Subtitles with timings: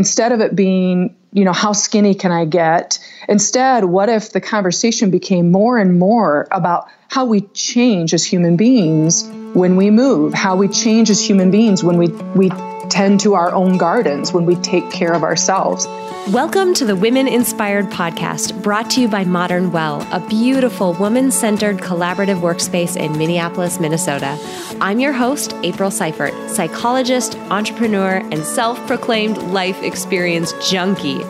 [0.00, 2.98] instead of it being, you know, how skinny can I get?
[3.28, 8.56] Instead, what if the conversation became more and more about how we change as human
[8.56, 12.48] beings when we move, how we change as human beings when we, we
[12.90, 15.86] tend to our own gardens, when we take care of ourselves.
[16.32, 21.30] Welcome to the Women Inspired Podcast, brought to you by Modern Well, a beautiful woman
[21.30, 24.36] centered collaborative workspace in Minneapolis, Minnesota.
[24.80, 31.22] I'm your host, April Seifert, psychologist, entrepreneur, and self proclaimed life experience junkie.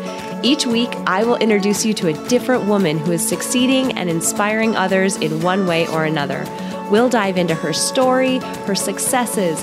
[0.42, 4.74] Each week, I will introduce you to a different woman who is succeeding and inspiring
[4.74, 6.46] others in one way or another.
[6.90, 9.62] We'll dive into her story, her successes,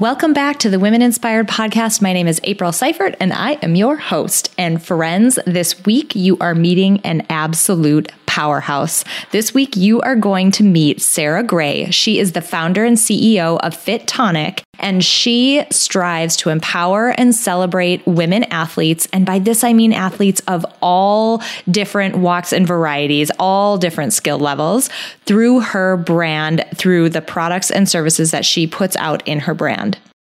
[0.00, 2.02] Welcome back to the Women Inspired Podcast.
[2.02, 4.52] My name is April Seifert and I am your host.
[4.58, 9.04] And friends, this week you are meeting an absolute powerhouse.
[9.30, 11.92] This week, you are going to meet Sarah Gray.
[11.92, 18.04] She is the founder and CEO of Fitonic, and she strives to empower and celebrate
[18.08, 19.06] women athletes.
[19.12, 24.40] And by this, I mean athletes of all different walks and varieties, all different skill
[24.40, 24.90] levels
[25.26, 29.83] through her brand, through the products and services that she puts out in her brand.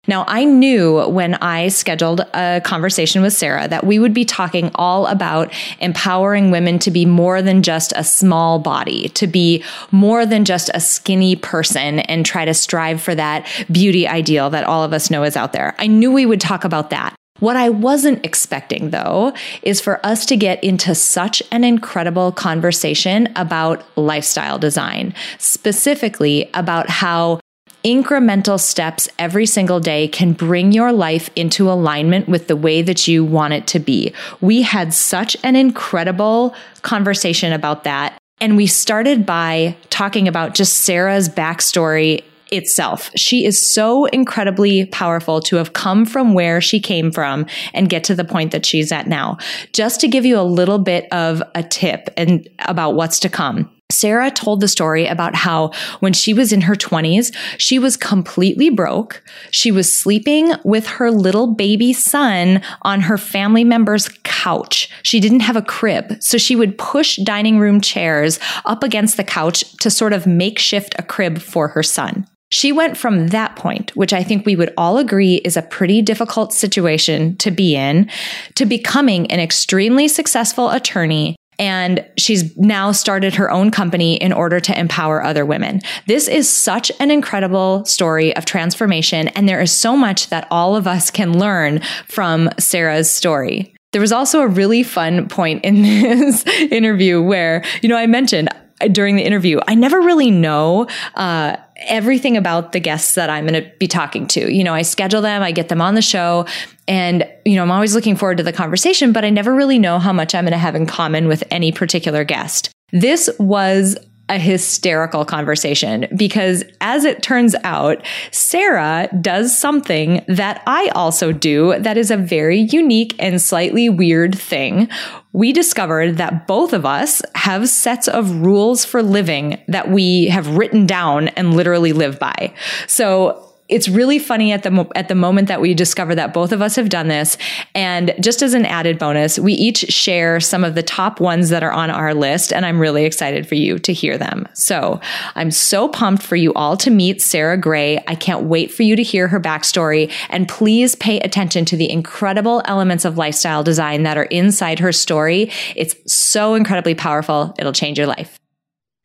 [0.07, 4.71] Now, I knew when I scheduled a conversation with Sarah that we would be talking
[4.75, 10.25] all about empowering women to be more than just a small body, to be more
[10.27, 14.85] than just a skinny person and try to strive for that beauty ideal that all
[14.85, 15.75] of us know is out there.
[15.79, 17.15] I knew we would talk about that.
[17.39, 23.29] What I wasn't expecting though is for us to get into such an incredible conversation
[23.37, 27.41] about lifestyle design, specifically about how
[27.87, 33.07] incremental steps every single day can bring your life into alignment with the way that
[33.07, 34.13] you want it to be.
[34.41, 36.53] We had such an incredible
[36.83, 38.19] conversation about that.
[38.41, 43.11] And we started by talking about just Sarah's backstory itself.
[43.15, 48.03] She is so incredibly powerful to have come from where she came from and get
[48.05, 49.39] to the point that she's at now.
[49.73, 53.71] Just to give you a little bit of a tip and about what's to come.
[53.91, 55.71] Sarah told the story about how
[56.01, 59.23] when she was in her 20s, she was completely broke.
[59.51, 64.91] She was sleeping with her little baby son on her family member's couch.
[65.03, 69.25] She didn't have a crib, so she would push dining room chairs up against the
[69.25, 72.27] couch to sort of makeshift a crib for her son.
[72.51, 76.01] She went from that point, which I think we would all agree is a pretty
[76.01, 78.09] difficult situation to be in,
[78.55, 84.61] to becoming an extremely successful attorney and she's now started her own company in order
[84.61, 85.81] to empower other women.
[86.07, 89.29] This is such an incredible story of transformation.
[89.29, 93.75] And there is so much that all of us can learn from Sarah's story.
[93.93, 98.49] There was also a really fun point in this interview where, you know, I mentioned
[98.93, 103.63] during the interview, I never really know uh, everything about the guests that I'm going
[103.63, 104.53] to be talking to.
[104.53, 106.47] You know, I schedule them, I get them on the show,
[106.89, 109.99] and, you know, I'm always looking forward to the conversation, but I never really know
[109.99, 112.71] how much I'm going to have in common with any particular guest.
[112.93, 113.97] This was
[114.29, 121.79] a hysterical conversation because as it turns out, Sarah does something that I also do
[121.79, 124.89] that is a very unique and slightly weird thing.
[125.33, 130.57] We discovered that both of us have sets of rules for living that we have
[130.57, 132.53] written down and literally live by.
[132.89, 136.53] So it's really funny at the mo- at the moment that we discover that both
[136.53, 137.37] of us have done this
[137.75, 141.63] and just as an added bonus we each share some of the top ones that
[141.63, 144.47] are on our list and I'm really excited for you to hear them.
[144.55, 145.01] So,
[145.35, 148.03] I'm so pumped for you all to meet Sarah Gray.
[148.07, 151.91] I can't wait for you to hear her backstory and please pay attention to the
[151.91, 155.51] incredible elements of lifestyle design that are inside her story.
[155.75, 157.55] It's so incredibly powerful.
[157.59, 158.39] It'll change your life.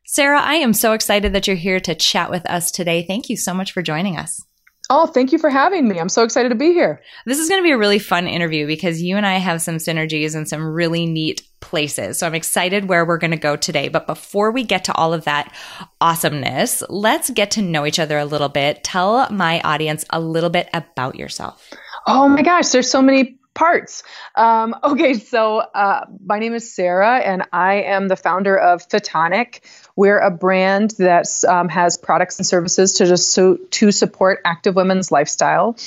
[0.06, 3.06] Sarah, I am so excited that you're here to chat with us today.
[3.06, 4.46] Thank you so much for joining us.
[4.94, 6.02] Oh, thank you for having me.
[6.02, 7.02] I'm so excited to be here.
[7.26, 9.78] This is going to be a really fun interview because you and I have some
[9.78, 12.20] synergies and some really neat places.
[12.20, 13.88] So I'm excited where we're going to go today.
[13.88, 15.56] But before we get to all of that
[16.02, 18.84] awesomeness, let's get to know each other a little bit.
[18.84, 21.70] Tell my audience a little bit about yourself.
[22.06, 24.04] Oh my gosh, there's so many parts.
[24.36, 29.62] Um, okay, so uh, my name is Sarah, and I am the founder of Fitonic.
[30.02, 34.76] We're a brand that um, has products and services to just so to support active
[34.76, 35.78] women's lifestyle,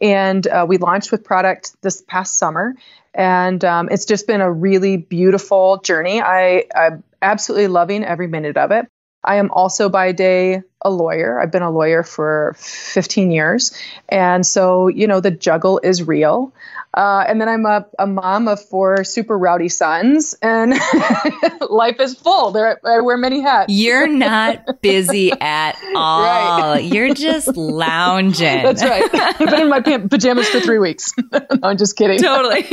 [0.00, 2.76] and uh, we launched with product this past summer,
[3.12, 6.22] and um, it's just been a really beautiful journey.
[6.22, 8.86] I, I'm absolutely loving every minute of it.
[9.24, 11.40] I am also by day a lawyer.
[11.40, 13.76] I've been a lawyer for 15 years.
[14.08, 16.52] And so, you know, the juggle is real.
[16.94, 20.74] Uh, and then I'm a, a, mom of four super rowdy sons, and
[21.68, 22.52] life is full.
[22.52, 23.66] There, I wear many hats.
[23.68, 26.22] You're not busy at all.
[26.22, 26.80] Right.
[26.84, 28.62] You're just lounging.
[28.62, 29.12] That's right.
[29.12, 31.12] I've been in my pajamas for three weeks.
[31.32, 32.20] no, I'm just kidding.
[32.20, 32.64] Totally.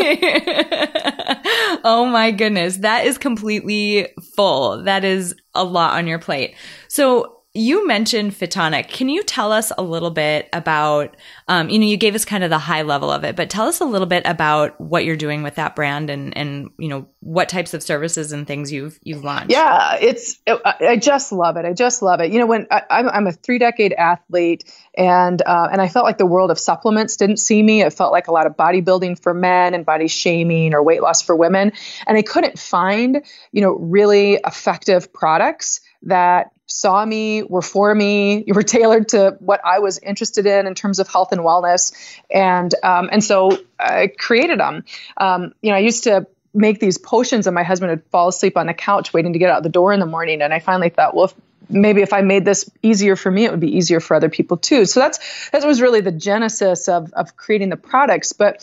[1.83, 2.77] oh my goodness.
[2.77, 4.83] That is completely full.
[4.83, 6.53] That is a lot on your plate.
[6.89, 8.87] So, you mentioned Fitonic.
[8.87, 11.17] Can you tell us a little bit about,
[11.49, 13.67] um, you know, you gave us kind of the high level of it, but tell
[13.67, 17.07] us a little bit about what you're doing with that brand and, and, you know,
[17.19, 19.51] what types of services and things you've, you've launched.
[19.51, 21.65] Yeah, it's, I just love it.
[21.65, 22.31] I just love it.
[22.31, 24.63] You know, when I, am I'm a three decade athlete
[24.97, 27.81] and, uh, and I felt like the world of supplements didn't see me.
[27.81, 31.21] It felt like a lot of bodybuilding for men and body shaming or weight loss
[31.21, 31.73] for women.
[32.07, 38.43] And I couldn't find, you know, really effective products that saw me, were for me,
[38.45, 41.93] you were tailored to what I was interested in in terms of health and wellness,
[42.29, 44.83] and um, and so I created them.
[45.17, 48.57] Um, you know, I used to make these potions, and my husband would fall asleep
[48.57, 50.89] on the couch waiting to get out the door in the morning, and I finally
[50.89, 51.25] thought, well.
[51.25, 51.35] If,
[51.69, 54.57] maybe if I made this easier for me, it would be easier for other people
[54.57, 54.83] too.
[54.83, 58.33] So that's that was really the genesis of of creating the products.
[58.33, 58.61] But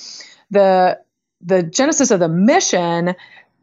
[0.51, 1.01] the
[1.41, 3.15] the genesis of the mission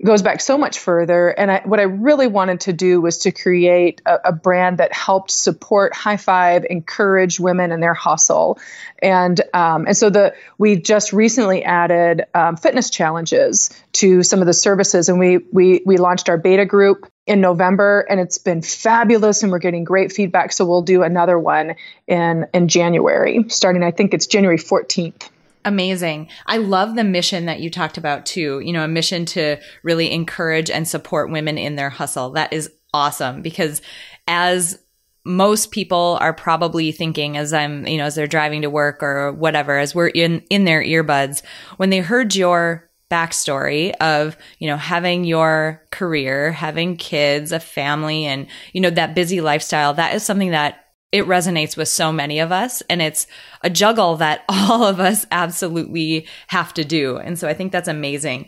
[0.03, 1.29] goes back so much further.
[1.29, 4.91] And I, what I really wanted to do was to create a, a, brand that
[4.93, 8.59] helped support, high five, encourage women in their hustle.
[8.99, 14.47] And um, and so the we just recently added um, fitness challenges to some of
[14.47, 18.61] the services, and we we we launched our beta group in November, and it's been
[18.61, 20.51] fabulous, and we're getting great feedback.
[20.51, 21.75] So we'll do another one
[22.07, 25.29] in in January, starting I think it's January 14th.
[25.65, 26.29] Amazing.
[26.45, 28.59] I love the mission that you talked about too.
[28.59, 32.29] You know, a mission to really encourage and support women in their hustle.
[32.31, 33.81] That is awesome because
[34.27, 34.79] as
[35.25, 39.33] most people are probably thinking as I'm, you know, as they're driving to work or
[39.33, 41.41] whatever, as we're in, in their earbuds,
[41.77, 48.25] when they heard your backstory of, you know, having your career, having kids, a family,
[48.25, 52.39] and, you know, that busy lifestyle, that is something that it resonates with so many
[52.39, 53.27] of us and it's
[53.61, 57.17] a juggle that all of us absolutely have to do.
[57.17, 58.47] And so I think that's amazing.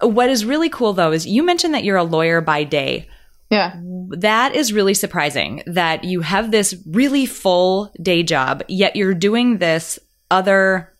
[0.00, 3.08] What is really cool though is you mentioned that you're a lawyer by day.
[3.50, 3.76] Yeah.
[4.08, 9.58] That is really surprising that you have this really full day job, yet you're doing
[9.58, 9.98] this
[10.30, 10.95] other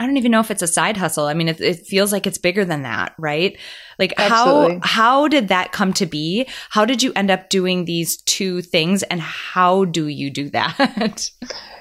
[0.00, 1.26] I don't even know if it's a side hustle.
[1.26, 3.58] I mean, it, it feels like it's bigger than that, right?
[3.98, 4.78] Like Absolutely.
[4.82, 6.48] how how did that come to be?
[6.70, 11.30] How did you end up doing these two things, and how do you do that?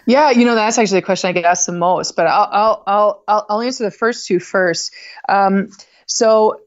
[0.10, 2.84] Yeah, you know that's actually the question I get asked the most, but I'll I'll
[2.88, 4.94] I'll I'll, I'll answer the first two first.
[5.28, 5.68] Um,
[6.06, 6.62] so,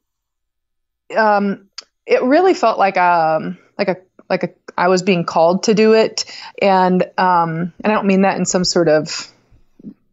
[1.16, 1.70] um,
[2.04, 3.96] it really felt like um like a
[4.28, 6.26] like a I was being called to do it,
[6.60, 9.26] and um, and I don't mean that in some sort of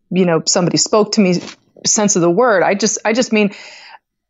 [0.09, 1.39] you know somebody spoke to me
[1.85, 2.63] sense of the word.
[2.63, 3.53] I just i just mean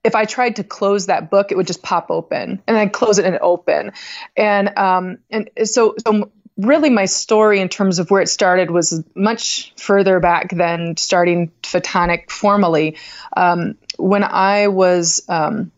[0.03, 3.19] if i tried to close that book it would just pop open and then close
[3.19, 3.91] it and open.
[4.35, 9.03] And um and so so really my story in terms of where it started was
[9.15, 12.97] much further back than starting Fitonic formally.
[13.35, 15.71] Um, when i was um,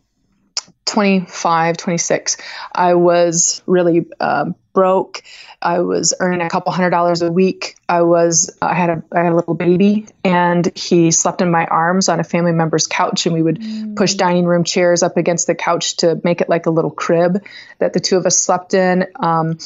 [0.84, 2.36] 25 26
[2.74, 5.22] i was really um, broke
[5.62, 7.76] I was earning a couple hundred dollars a week.
[7.88, 11.66] I was I had a I had a little baby and he slept in my
[11.66, 13.94] arms on a family member's couch and we would mm.
[13.94, 17.44] push dining room chairs up against the couch to make it like a little crib
[17.78, 19.06] that the two of us slept in.
[19.16, 19.58] Um,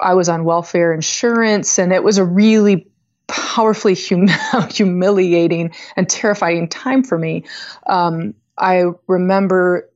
[0.00, 2.86] I was on welfare insurance and it was a really
[3.26, 7.44] powerfully hum- humiliating and terrifying time for me.
[7.86, 9.87] Um, I remember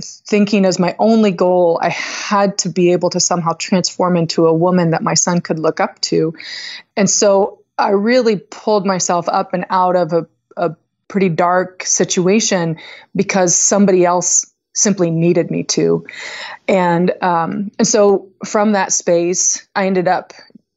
[0.00, 4.52] thinking as my only goal, I had to be able to somehow transform into a
[4.52, 6.34] woman that my son could look up to.
[6.96, 10.76] And so I really pulled myself up and out of a, a
[11.08, 12.78] pretty dark situation
[13.14, 16.06] because somebody else simply needed me to.
[16.66, 20.32] And um, and so from that space, I ended up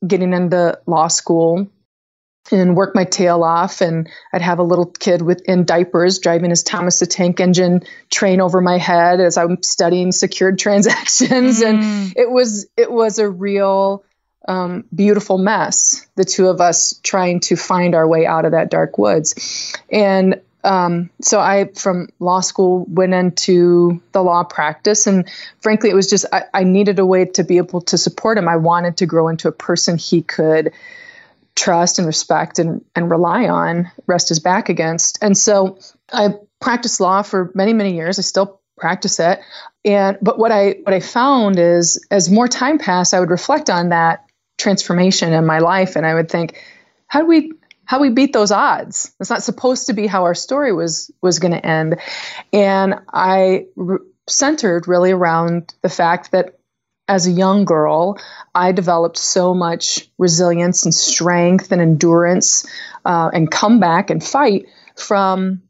[0.05, 1.67] getting into law school
[2.49, 6.49] and work my tail off and I'd have a little kid with in diapers driving
[6.49, 11.65] his Thomas the Tank Engine train over my head as I'm studying secured transactions mm.
[11.67, 14.03] and it was it was a real
[14.47, 18.71] um, beautiful mess the two of us trying to find our way out of that
[18.71, 25.27] dark woods and Um, so I, from law school, went into the law practice, and
[25.59, 28.47] frankly, it was just I, I needed a way to be able to support him.
[28.47, 30.71] I wanted to grow into a person he could
[31.55, 35.19] trust and respect and, and rely on, rest his back against.
[35.21, 35.79] And so
[36.11, 38.19] I practiced law for many, many years.
[38.19, 39.39] I still practice it.
[39.85, 43.69] And but what I what I found is as more time passed, I would reflect
[43.69, 44.25] on that
[44.57, 46.61] transformation in my life and I would think,
[47.07, 47.51] how do we
[47.91, 49.13] how we beat those odds.
[49.19, 51.99] It's not supposed to be how our story was was going to end,
[52.53, 56.57] and I re- centered really around the fact that
[57.11, 58.17] as a young girl,
[58.55, 62.65] I developed so much resilience and strength and endurance
[63.03, 65.61] uh, and comeback and fight from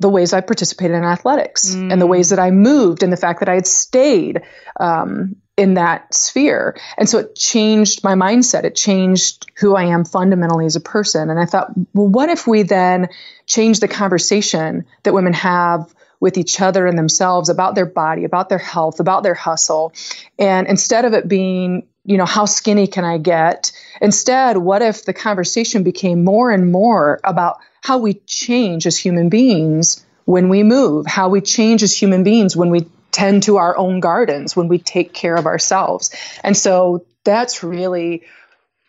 [0.00, 1.92] the ways I participated in athletics mm.
[1.92, 4.42] and the ways that I moved and the fact that I had stayed
[4.78, 6.78] um, in that sphere.
[6.96, 8.62] And so it changed my mindset.
[8.62, 11.28] It changed who I am fundamentally as a person.
[11.28, 13.08] And I thought, well, what if we then
[13.46, 18.48] change the conversation that women have with each other and themselves about their body, about
[18.48, 19.92] their health, about their hustle?
[20.38, 23.72] And instead of it being, you know, how skinny can I get?
[24.00, 29.28] Instead, what if the conversation became more and more about how we change as human
[29.28, 33.76] beings when we move, how we change as human beings when we tend to our
[33.76, 36.14] own gardens, when we take care of ourselves.
[36.42, 38.24] And so that's really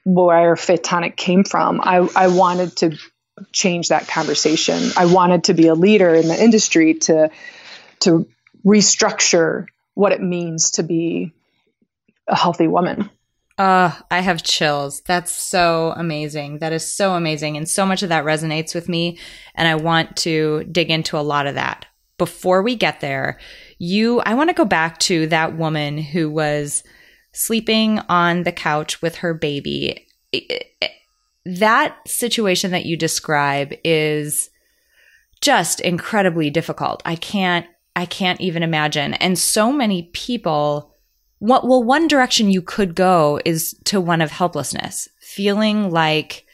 [0.03, 1.79] where Fitonic came from.
[1.81, 2.97] I, I wanted to
[3.51, 4.91] change that conversation.
[4.97, 7.29] I wanted to be a leader in the industry to
[8.01, 8.27] to
[8.65, 11.33] restructure what it means to be
[12.27, 13.09] a healthy woman.
[13.57, 15.01] Uh, I have chills.
[15.01, 16.59] That's so amazing.
[16.59, 17.57] That is so amazing.
[17.57, 19.17] And so much of that resonates with me.
[19.55, 21.87] And I want to dig into a lot of that.
[22.19, 23.39] Before we get there,
[23.79, 26.83] you, I want to go back to that woman who was
[27.31, 30.07] sleeping on the couch with her baby.
[31.47, 34.49] That situation that you describe is
[35.39, 37.01] just incredibly difficult.
[37.05, 39.13] I can't, I can't even imagine.
[39.15, 40.93] And so many people,
[41.39, 46.45] what, well, one direction you could go is to one of helplessness, feeling like,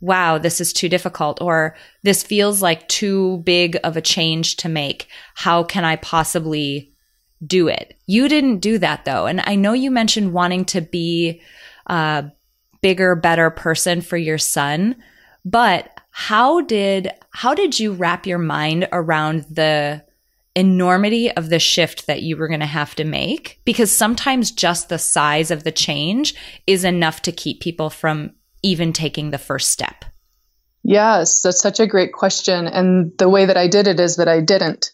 [0.00, 4.68] wow, this is too difficult, or this feels like too big of a change to
[4.68, 5.08] make.
[5.34, 6.92] How can I possibly
[7.46, 7.96] do it?
[8.06, 9.26] You didn't do that though.
[9.26, 11.40] And I know you mentioned wanting to be
[11.86, 12.30] a
[12.86, 14.94] bigger, better person for your son,
[15.44, 20.04] but how did, how did you wrap your mind around the
[20.54, 23.60] enormity of the shift that you were going to have to make?
[23.64, 26.36] Because sometimes just the size of the change
[26.68, 28.30] is enough to keep people from
[28.62, 30.04] even taking the first step?
[30.84, 32.68] Yes, that's such a great question.
[32.68, 34.92] And the way that I did it is that I didn't.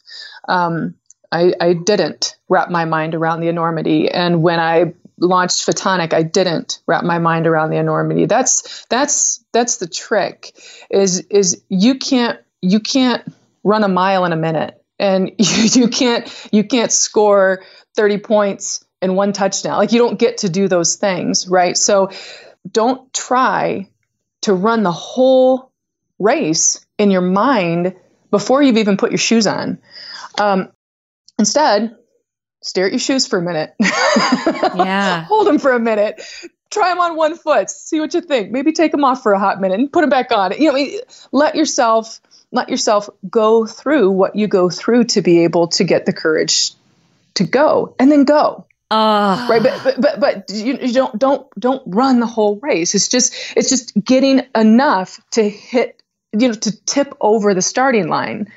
[0.48, 0.94] Um,
[1.30, 4.10] I, I, didn't wrap my mind around the enormity.
[4.10, 8.26] And when I launched Fitonic I didn't wrap my mind around the enormity.
[8.26, 10.52] That's that's that's the trick.
[10.90, 13.22] Is is you can't you can't
[13.64, 17.62] run a mile in a minute, and you, you can't you can't score
[17.94, 19.78] thirty points in one touchdown.
[19.78, 21.76] Like you don't get to do those things, right?
[21.76, 22.10] So
[22.70, 23.88] don't try
[24.42, 25.72] to run the whole
[26.18, 27.96] race in your mind
[28.30, 29.78] before you've even put your shoes on.
[30.38, 30.72] Um,
[31.38, 31.96] instead,
[32.62, 33.74] stare at your shoes for a minute.
[33.80, 35.24] yeah.
[35.28, 36.22] Hold them for a minute.
[36.70, 37.70] Try them on one foot.
[37.70, 38.50] See what you think.
[38.50, 40.52] Maybe take them off for a hot minute and put them back on.
[40.58, 41.00] You know,
[41.32, 46.06] let yourself let yourself go through what you go through to be able to get
[46.06, 46.72] the courage
[47.34, 48.66] to go, and then go.
[48.90, 52.94] Uh, right, but but but, but you, you, don't don't don't run the whole race.
[52.94, 56.02] It's just it's just getting enough to hit
[56.32, 58.52] you know to tip over the starting line,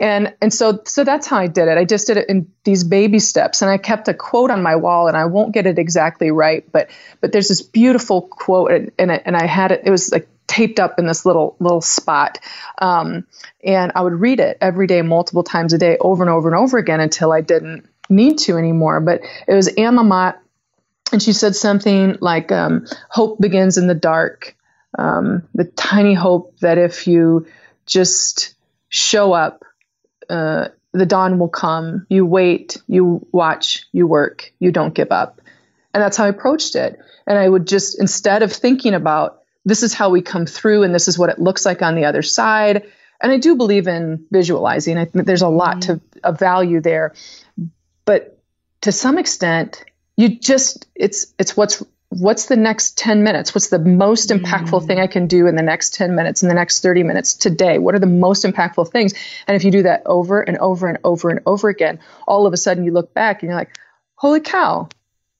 [0.00, 1.78] and and so so that's how I did it.
[1.78, 4.76] I just did it in these baby steps, and I kept a quote on my
[4.76, 6.90] wall, and I won't get it exactly right, but
[7.20, 9.82] but there's this beautiful quote, and and, and I had it.
[9.84, 12.38] It was like taped up in this little little spot
[12.78, 13.26] um,
[13.62, 16.56] and i would read it every day multiple times a day over and over and
[16.56, 19.00] over again until i didn't need to anymore.
[19.00, 20.38] But it was Anne Lamott,
[21.12, 24.54] and she said something like, um, "Hope begins in the dark."
[24.98, 27.46] Um, the tiny hope that if you
[27.86, 28.54] just
[28.88, 29.64] show up,
[30.28, 32.06] uh, the dawn will come.
[32.08, 35.40] You wait, you watch, you work, you don't give up.
[35.94, 36.98] And that's how I approached it.
[37.26, 40.94] And I would just, instead of thinking about this is how we come through and
[40.94, 42.84] this is what it looks like on the other side.
[43.20, 44.96] And I do believe in visualizing.
[44.96, 45.94] I think there's a lot mm-hmm.
[45.94, 47.14] to a value there
[48.08, 48.38] but
[48.80, 49.84] to some extent
[50.16, 54.86] you just it's it's what's what's the next 10 minutes what's the most impactful mm.
[54.86, 57.78] thing i can do in the next 10 minutes in the next 30 minutes today
[57.78, 59.12] what are the most impactful things
[59.46, 62.52] and if you do that over and over and over and over again all of
[62.52, 63.76] a sudden you look back and you're like
[64.14, 64.88] holy cow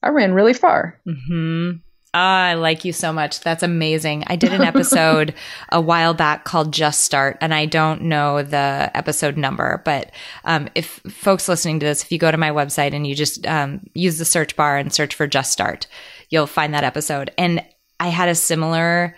[0.03, 1.77] i ran really far mm-hmm.
[2.11, 3.41] Oh, I like you so much.
[3.41, 4.23] That's amazing.
[4.25, 5.35] I did an episode
[5.71, 10.11] a while back called Just Start, and I don't know the episode number, but
[10.43, 13.45] um, if folks listening to this, if you go to my website and you just
[13.45, 15.85] um, use the search bar and search for Just Start,
[16.29, 17.31] you'll find that episode.
[17.37, 17.63] And
[17.99, 19.15] I had a similar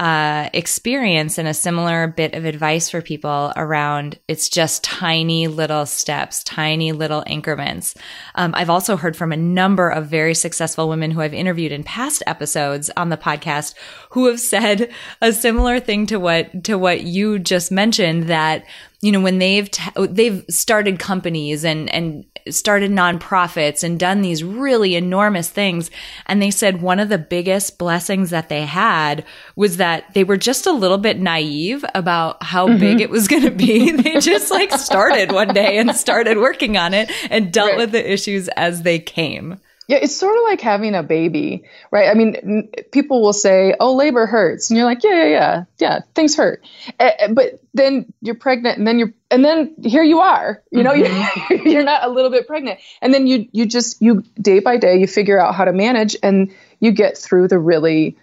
[0.00, 5.84] uh, experience and a similar bit of advice for people around it's just tiny little
[5.84, 7.94] steps, tiny little increments.
[8.34, 11.84] Um, I've also heard from a number of very successful women who I've interviewed in
[11.84, 13.74] past episodes on the podcast
[14.08, 14.90] who have said
[15.20, 18.64] a similar thing to what to what you just mentioned that
[19.02, 24.42] you know when they've t- they've started companies and and started nonprofits and done these
[24.42, 25.90] really enormous things.
[26.26, 29.24] And they said one of the biggest blessings that they had
[29.56, 32.80] was that they were just a little bit naive about how mm-hmm.
[32.80, 33.90] big it was going to be.
[34.02, 37.78] they just like started one day and started working on it and dealt right.
[37.78, 39.58] with the issues as they came.
[39.90, 42.08] Yeah, it's sort of like having a baby, right?
[42.08, 45.64] I mean, n- people will say, "Oh, labor hurts," and you're like, "Yeah, yeah, yeah,
[45.80, 46.64] yeah, things hurt."
[47.00, 50.62] Uh, but then you're pregnant, and then you're, and then here you are.
[50.70, 51.52] You know, mm-hmm.
[51.64, 54.76] you're, you're not a little bit pregnant, and then you you just you day by
[54.76, 58.16] day you figure out how to manage, and you get through the really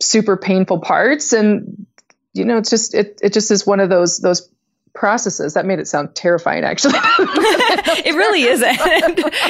[0.00, 1.86] super painful parts, and
[2.32, 4.48] you know, it's just it it just is one of those those
[4.98, 5.54] processes.
[5.54, 6.94] That made it sound terrifying, actually.
[6.98, 8.76] it really isn't.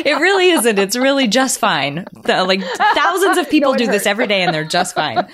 [0.07, 0.79] it really isn't.
[0.79, 2.07] It's really just fine.
[2.25, 2.63] The, like
[2.95, 3.93] thousands of people no, do hurt.
[3.93, 5.27] this every day and they're just fine.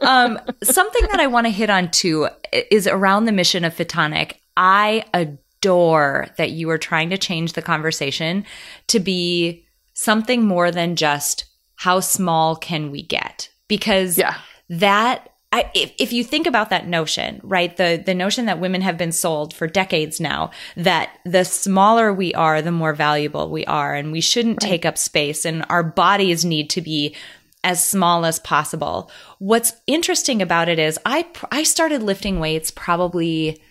[0.00, 4.34] Um, something that I want to hit on too is around the mission of Fitonic.
[4.56, 8.44] I adore that you are trying to change the conversation
[8.86, 11.46] to be something more than just
[11.76, 13.48] how small can we get?
[13.68, 14.36] Because yeah.
[14.68, 18.82] that I, if, if you think about that notion, right, the, the notion that women
[18.82, 23.64] have been sold for decades now, that the smaller we are, the more valuable we
[23.64, 24.68] are, and we shouldn't right.
[24.68, 27.16] take up space, and our bodies need to be
[27.64, 29.10] as small as possible.
[29.38, 33.62] What's interesting about it is I, I started lifting weights probably,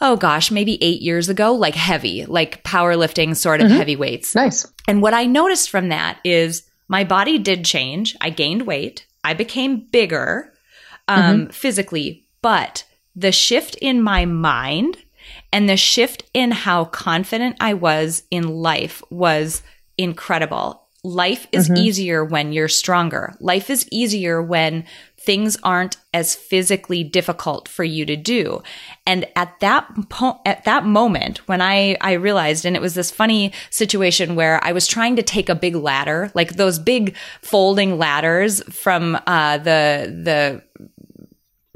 [0.00, 3.78] oh gosh, maybe eight years ago, like heavy, like powerlifting sort of mm-hmm.
[3.78, 4.36] heavy weights.
[4.36, 4.64] Nice.
[4.86, 8.16] And what I noticed from that is my body did change.
[8.20, 9.06] I gained weight.
[9.24, 10.52] I became bigger
[11.08, 11.50] um, mm-hmm.
[11.50, 12.84] physically, but
[13.16, 14.98] the shift in my mind
[15.52, 19.62] and the shift in how confident I was in life was
[19.96, 20.82] incredible.
[21.02, 21.76] Life is mm-hmm.
[21.76, 23.34] easier when you're stronger.
[23.38, 24.84] Life is easier when
[25.24, 28.62] things aren't as physically difficult for you to do.
[29.06, 33.10] And at that po- at that moment when I I realized and it was this
[33.10, 37.96] funny situation where I was trying to take a big ladder, like those big folding
[37.96, 40.62] ladders from uh the the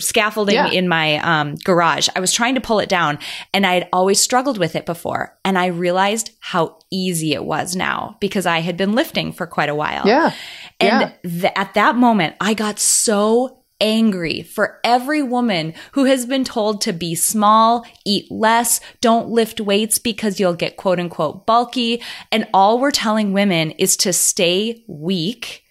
[0.01, 0.71] scaffolding yeah.
[0.71, 2.09] in my um, garage.
[2.15, 3.19] I was trying to pull it down
[3.53, 5.37] and I had always struggled with it before.
[5.45, 9.69] And I realized how easy it was now because I had been lifting for quite
[9.69, 10.07] a while.
[10.07, 10.33] Yeah.
[10.79, 11.31] And yeah.
[11.41, 16.81] Th- at that moment, I got so angry for every woman who has been told
[16.83, 22.03] to be small, eat less, don't lift weights because you'll get quote unquote bulky.
[22.33, 25.65] And all we're telling women is to stay weak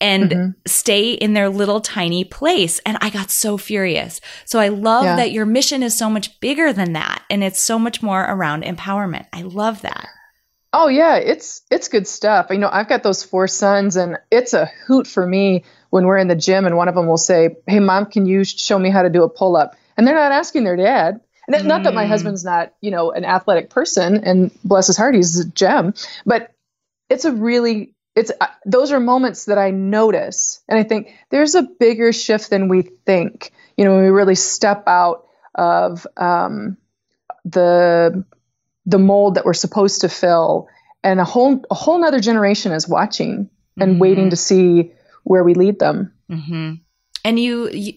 [0.00, 0.50] and mm-hmm.
[0.66, 2.80] stay in their little tiny place.
[2.84, 4.20] And I got so furious.
[4.44, 5.16] So I love yeah.
[5.16, 7.22] that your mission is so much bigger than that.
[7.30, 9.26] And it's so much more around empowerment.
[9.32, 10.08] I love that.
[10.72, 12.48] Oh yeah, it's it's good stuff.
[12.50, 16.18] You know, I've got those four sons and it's a hoot for me when we're
[16.18, 18.90] in the gym and one of them will say, "Hey mom, can you show me
[18.90, 21.20] how to do a pull-up?" And they're not asking their dad.
[21.46, 21.64] And mm.
[21.64, 22.08] not that my mm.
[22.08, 25.94] husband's not, you know, an athletic person and bless his heart, he's a gem,
[26.26, 26.50] but
[27.08, 31.54] it's a really it's uh, those are moments that I notice and I think there's
[31.54, 33.52] a bigger shift than we think.
[33.76, 36.78] You know, when we really step out of um,
[37.44, 38.24] the
[38.86, 40.68] the mold that we're supposed to fill,
[41.04, 44.00] and a whole a whole other generation is watching and mm-hmm.
[44.00, 44.92] waiting to see
[45.24, 46.12] where we lead them.
[46.30, 46.74] Mm-hmm.
[47.24, 47.94] And you, you,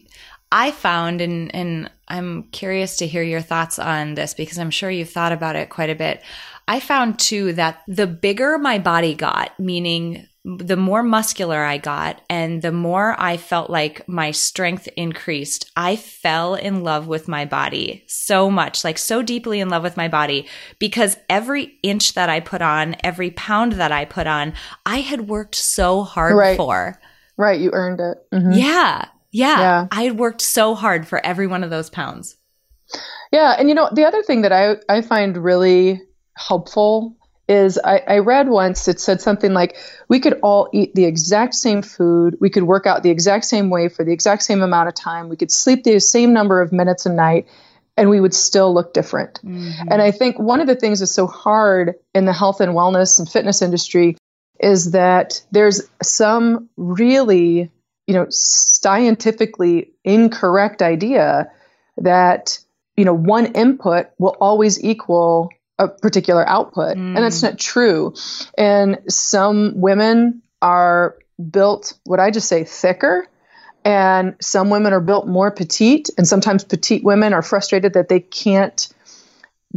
[0.51, 4.89] I found, and and I'm curious to hear your thoughts on this because I'm sure
[4.89, 6.21] you've thought about it quite a bit.
[6.69, 12.21] I found too that the bigger my body got, meaning the more muscular I got
[12.29, 17.45] and the more I felt like my strength increased, I fell in love with my
[17.45, 22.29] body so much, like so deeply in love with my body because every inch that
[22.29, 24.53] I put on, every pound that I put on,
[24.85, 26.55] I had worked so hard right.
[26.55, 27.01] for.
[27.35, 27.59] Right.
[27.59, 28.19] You earned it.
[28.31, 28.51] Mm-hmm.
[28.51, 29.59] Yeah, yeah.
[29.59, 29.87] Yeah.
[29.91, 32.35] I had worked so hard for every one of those pounds.
[33.31, 33.55] Yeah.
[33.57, 36.03] And you know, the other thing that I, I find really
[36.39, 37.15] helpful
[37.47, 39.75] is I, I, read once it said something like
[40.07, 42.37] we could all eat the exact same food.
[42.39, 45.29] We could work out the exact same way for the exact same amount of time.
[45.29, 47.47] We could sleep the same number of minutes a night
[47.97, 49.41] and we would still look different.
[49.43, 49.91] Mm-hmm.
[49.91, 53.19] and i think one of the things that's so hard in the health and wellness
[53.19, 54.15] and fitness industry
[54.59, 57.71] is that there's some really,
[58.07, 61.49] you know, scientifically incorrect idea
[61.97, 62.59] that,
[62.97, 65.49] you know, one input will always equal
[65.79, 66.97] a particular output.
[66.97, 67.15] Mm.
[67.15, 68.13] And that's not true.
[68.57, 71.17] And some women are
[71.49, 73.25] built, what I just say, thicker.
[73.85, 76.09] And some women are built more petite.
[76.17, 78.93] And sometimes petite women are frustrated that they can't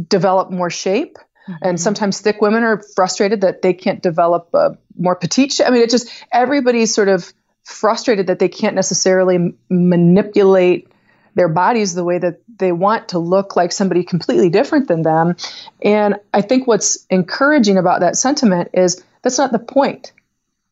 [0.07, 1.17] develop more shape.
[1.47, 1.53] Mm-hmm.
[1.61, 5.67] And sometimes thick women are frustrated that they can't develop a more petite shape.
[5.67, 10.92] I mean, it's just everybody's sort of frustrated that they can't necessarily m- manipulate
[11.35, 15.35] their bodies the way that they want to look like somebody completely different than them.
[15.81, 20.11] And I think what's encouraging about that sentiment is that's not the point.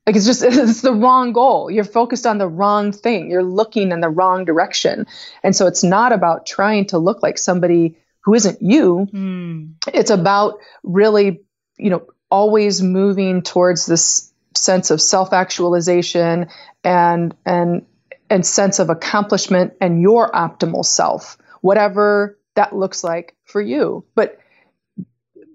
[0.06, 1.72] Like it's just it's the wrong goal.
[1.72, 3.30] You're focused on the wrong thing.
[3.30, 5.08] You're looking in the wrong direction.
[5.44, 9.08] And so it's not about trying to look like somebody who isn't you.
[9.12, 9.74] Mm.
[9.94, 11.42] It's about really,
[11.78, 16.48] you know, always moving towards this sense of self-actualization
[16.84, 17.86] and and
[18.32, 24.06] and sense of accomplishment and your optimal self, whatever that looks like for you.
[24.16, 24.40] But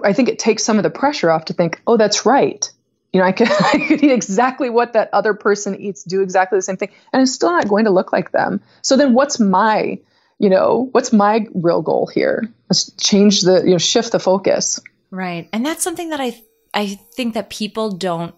[0.05, 2.71] I think it takes some of the pressure off to think, oh, that's right.
[3.15, 6.59] You know, I could, I could eat exactly what that other person eats, do exactly
[6.59, 8.61] the same thing, and I'm still not going to look like them.
[8.83, 9.99] So then what's my,
[10.39, 12.53] you know, what's my real goal here?
[12.69, 14.81] Let's change the, you know, shift the focus.
[15.11, 15.49] Right.
[15.51, 16.39] And that's something that I
[16.75, 18.35] I think that people don't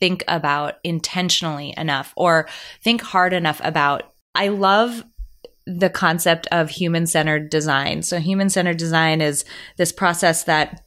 [0.00, 2.48] think about intentionally enough or
[2.82, 4.12] think hard enough about.
[4.34, 5.04] I love
[5.66, 8.02] the concept of human centered design.
[8.02, 9.44] So, human centered design is
[9.76, 10.82] this process that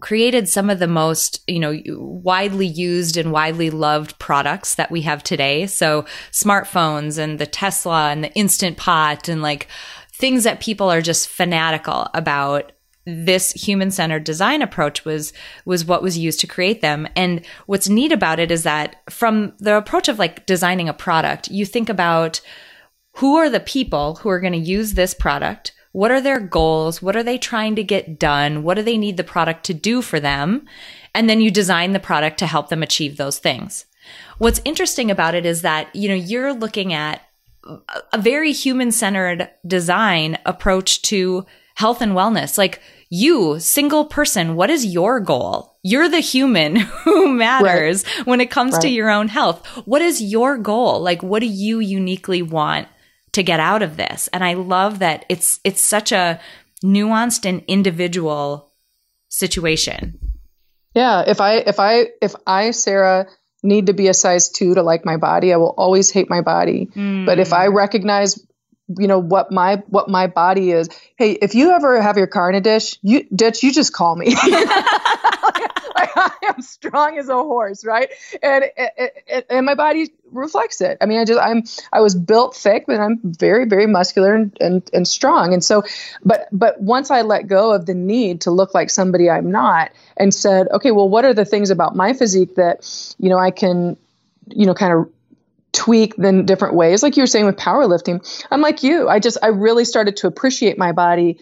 [0.00, 5.02] created some of the most you know widely used and widely loved products that we
[5.02, 9.68] have today so smartphones and the tesla and the instant pot and like
[10.12, 12.72] things that people are just fanatical about
[13.06, 15.32] this human-centered design approach was
[15.64, 17.06] was what was used to create them.
[17.14, 21.48] And what's neat about it is that from the approach of like designing a product
[21.48, 22.40] you think about
[23.16, 27.00] who are the people who are going to use this product what are their goals
[27.00, 30.02] what are they trying to get done what do they need the product to do
[30.02, 30.66] for them
[31.16, 33.86] and then you design the product to help them achieve those things.
[34.36, 37.22] What's interesting about it is that you know you're looking at
[38.12, 42.58] a very human-centered design approach to health and wellness.
[42.58, 45.78] Like you, single person, what is your goal?
[45.82, 48.26] You're the human who matters right.
[48.26, 48.82] when it comes right.
[48.82, 49.66] to your own health.
[49.86, 51.00] What is your goal?
[51.00, 52.88] Like, what do you uniquely want
[53.32, 54.28] to get out of this?
[54.32, 56.40] And I love that it's, it's such a
[56.84, 58.72] nuanced and individual
[59.28, 60.18] situation.
[60.94, 61.24] Yeah.
[61.26, 63.28] If I, if I, if I, Sarah,
[63.62, 66.40] need to be a size two to like my body, I will always hate my
[66.40, 66.86] body.
[66.94, 67.26] Mm.
[67.26, 68.45] But if I recognize
[68.88, 70.88] you know what my what my body is.
[71.16, 74.14] Hey if you ever have your car in a dish you ditch you just call
[74.14, 74.34] me.
[76.18, 78.10] I am strong as a horse right?
[78.42, 78.64] And
[79.50, 80.98] and my body reflects it.
[81.00, 84.56] I mean i just i'm i was built thick but i'm very very muscular and,
[84.60, 85.52] and and strong.
[85.52, 85.82] And so
[86.24, 89.90] but but once i let go of the need to look like somebody i'm not
[90.16, 93.50] and said okay well what are the things about my physique that you know i
[93.50, 93.96] can
[94.48, 95.10] you know kind of
[95.76, 97.02] tweak in different ways.
[97.02, 99.08] Like you were saying with powerlifting i'm like you.
[99.08, 101.38] I just i really started to appreciate my body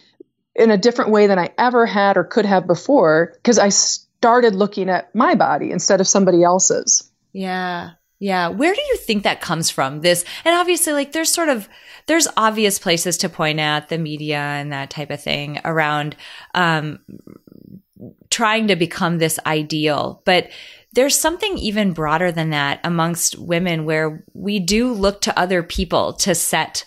[0.55, 4.55] in a different way than i ever had or could have before because i started
[4.55, 7.11] looking at my body instead of somebody else's.
[7.33, 7.91] Yeah.
[8.19, 8.49] Yeah.
[8.49, 11.69] Where do you think that comes from this and obviously like there's sort of
[12.07, 16.17] there's obvious places to point at the media and that type of thing around
[16.55, 17.01] um
[18.31, 20.49] trying to become this ideal but
[20.95, 26.13] there's something even broader than that amongst women where we do look to other people
[26.15, 26.85] to set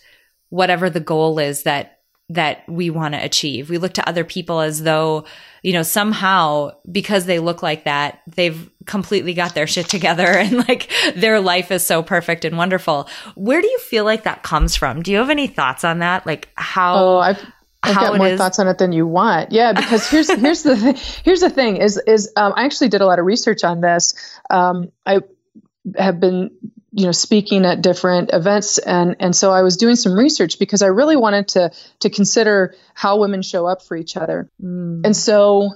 [0.49, 1.93] whatever the goal is that
[2.29, 3.69] that we want to achieve.
[3.69, 5.23] We look to other people as though,
[5.63, 10.67] you know, somehow because they look like that, they've completely got their shit together and
[10.67, 13.07] like their life is so perfect and wonderful.
[13.35, 15.03] Where do you feel like that comes from?
[15.03, 16.25] Do you have any thoughts on that?
[16.25, 17.45] Like how Oh, I've
[17.83, 18.37] I've got more is.
[18.37, 19.51] thoughts on it than you want.
[19.51, 23.01] Yeah, because here's here's the th- here's the thing is is um, I actually did
[23.01, 24.13] a lot of research on this.
[24.49, 25.21] Um, I
[25.97, 26.51] have been
[26.91, 30.81] you know speaking at different events and and so I was doing some research because
[30.81, 34.49] I really wanted to to consider how women show up for each other.
[34.61, 35.05] Mm.
[35.05, 35.71] And so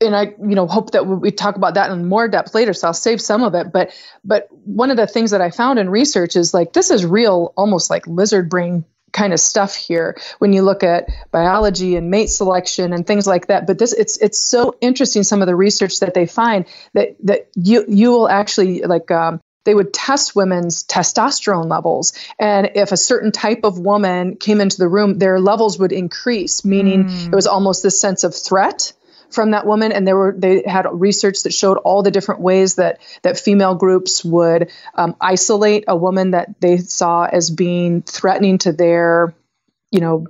[0.00, 2.72] and I, you know, hope that we talk about that in more depth later.
[2.72, 3.72] So I'll save some of it.
[3.72, 3.90] But,
[4.24, 7.52] but one of the things that I found in research is like this is real,
[7.56, 12.28] almost like lizard brain kind of stuff here when you look at biology and mate
[12.28, 13.66] selection and things like that.
[13.66, 17.48] But this it's it's so interesting some of the research that they find that that
[17.54, 22.12] you you will actually like um, they would test women's testosterone levels.
[22.38, 26.64] And if a certain type of woman came into the room their levels would increase
[26.64, 27.26] meaning mm.
[27.28, 28.92] it was almost this sense of threat
[29.34, 32.76] from that woman and there were they had research that showed all the different ways
[32.76, 38.58] that that female groups would um, isolate a woman that they saw as being threatening
[38.58, 39.34] to their
[39.90, 40.26] you know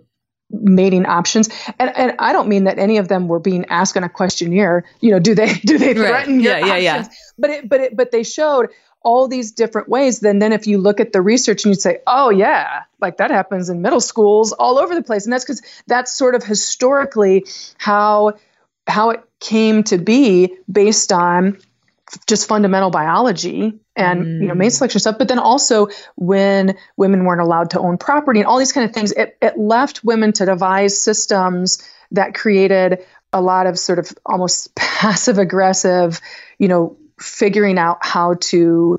[0.51, 4.05] mating options and and I don't mean that any of them were being asked on
[4.05, 6.45] a questionnaire you know do they do they threaten right.
[6.45, 7.33] yeah, your yeah, options yeah.
[7.39, 8.69] but it but it but they showed
[9.01, 11.99] all these different ways then then if you look at the research and you'd say
[12.07, 15.63] oh yeah like that happens in middle schools all over the place and that's because
[15.87, 17.45] that's sort of historically
[17.79, 18.33] how
[18.87, 21.59] how it came to be based on
[22.27, 24.41] just fundamental biology and mm.
[24.43, 28.41] you know mate selection stuff but then also when women weren't allowed to own property
[28.41, 33.05] and all these kind of things it, it left women to devise systems that created
[33.33, 36.21] a lot of sort of almost passive aggressive
[36.59, 38.99] you know figuring out how to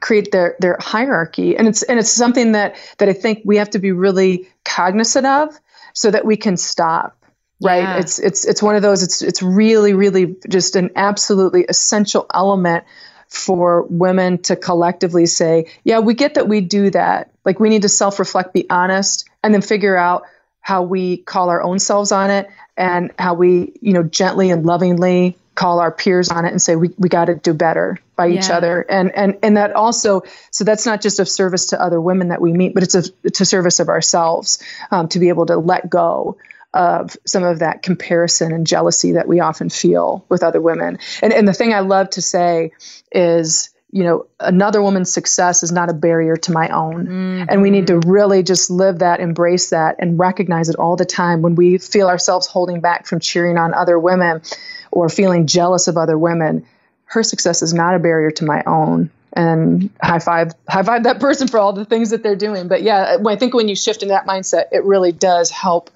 [0.00, 3.70] create their their hierarchy and it's and it's something that that I think we have
[3.70, 5.58] to be really cognizant of
[5.92, 7.17] so that we can stop
[7.60, 7.98] right yeah.
[7.98, 12.84] it's it's it's one of those it's it's really really just an absolutely essential element
[13.28, 17.82] for women to collectively say yeah we get that we do that like we need
[17.82, 20.24] to self-reflect be honest and then figure out
[20.60, 24.64] how we call our own selves on it and how we you know gently and
[24.64, 28.26] lovingly call our peers on it and say we, we got to do better by
[28.26, 28.38] yeah.
[28.38, 32.00] each other and and and that also so that's not just of service to other
[32.00, 35.46] women that we meet but it's a to service of ourselves um, to be able
[35.46, 36.36] to let go
[36.74, 41.32] of some of that comparison and jealousy that we often feel with other women and
[41.32, 42.70] and the thing i love to say
[43.10, 47.44] is you know another woman's success is not a barrier to my own mm-hmm.
[47.48, 51.06] and we need to really just live that embrace that and recognize it all the
[51.06, 54.42] time when we feel ourselves holding back from cheering on other women
[54.90, 56.66] or feeling jealous of other women,
[57.04, 59.10] her success is not a barrier to my own.
[59.34, 62.66] And high five, high five that person for all the things that they're doing.
[62.66, 65.90] But yeah, I think when you shift in that mindset, it really does help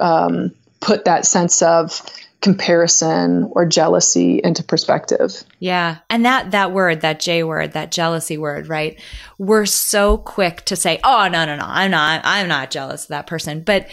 [0.00, 2.02] um, put that sense of
[2.40, 5.42] comparison or jealousy into perspective.
[5.58, 5.98] Yeah.
[6.08, 9.00] And that that word, that J word, that jealousy word, right?
[9.38, 11.64] We're so quick to say, "Oh, no, no, no.
[11.66, 13.88] I'm not I'm not jealous of that person." But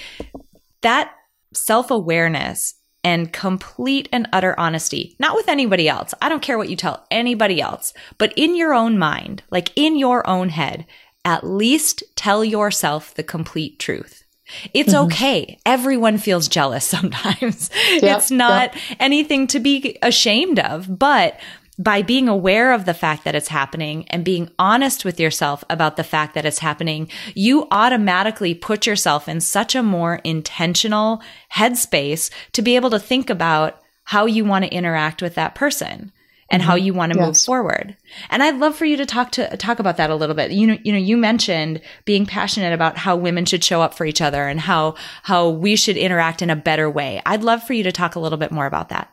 [0.82, 1.12] that
[1.54, 6.14] self-awareness and complete and utter honesty, not with anybody else.
[6.22, 9.96] I don't care what you tell anybody else, but in your own mind, like in
[9.96, 10.86] your own head,
[11.24, 14.25] at least tell yourself the complete truth.
[14.74, 15.06] It's mm-hmm.
[15.06, 15.60] okay.
[15.66, 17.70] Everyone feels jealous sometimes.
[17.92, 18.84] Yep, it's not yep.
[19.00, 21.40] anything to be ashamed of, but
[21.78, 25.98] by being aware of the fact that it's happening and being honest with yourself about
[25.98, 31.22] the fact that it's happening, you automatically put yourself in such a more intentional
[31.54, 36.12] headspace to be able to think about how you want to interact with that person
[36.50, 36.70] and mm-hmm.
[36.70, 37.26] how you want to yes.
[37.26, 37.98] move forward.
[38.30, 40.52] And I'd love for you to talk to talk about that a little bit.
[40.52, 44.06] You know, you know, you mentioned being passionate about how women should show up for
[44.06, 47.22] each other and how how we should interact in a better way.
[47.26, 49.12] I'd love for you to talk a little bit more about that.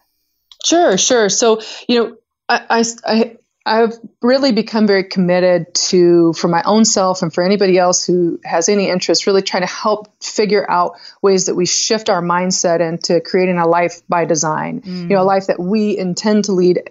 [0.65, 1.29] Sure, sure.
[1.29, 2.17] So, you know,
[2.49, 7.79] I, I, I've really become very committed to, for my own self and for anybody
[7.79, 12.09] else who has any interest, really trying to help figure out ways that we shift
[12.09, 14.83] our mindset into creating a life by design.
[14.83, 15.03] Mm.
[15.03, 16.91] You know, a life that we intend to lead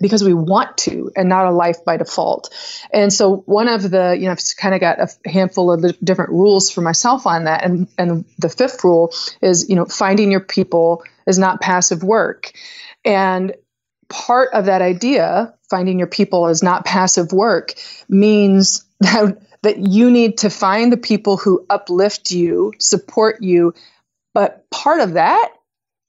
[0.00, 2.52] because we want to and not a life by default.
[2.92, 6.30] And so one of the, you know, I've kind of got a handful of different
[6.30, 7.64] rules for myself on that.
[7.64, 12.52] And, and the fifth rule is, you know, finding your people is not passive work.
[13.04, 13.54] And
[14.08, 17.74] part of that idea, finding your people is not passive work,
[18.08, 23.74] means that, that you need to find the people who uplift you, support you.
[24.34, 25.52] But part of that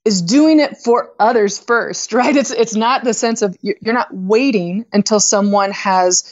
[0.05, 2.35] is doing it for others first, right?
[2.35, 6.23] It's it's not the sense of you're not waiting until someone has,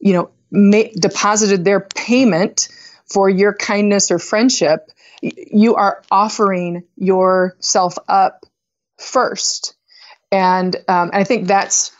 [0.00, 2.68] you know, ma- deposited their payment
[3.06, 4.90] for your kindness or friendship.
[5.22, 8.46] You are offering yourself up
[8.98, 9.74] first
[10.30, 11.92] and um, I think that's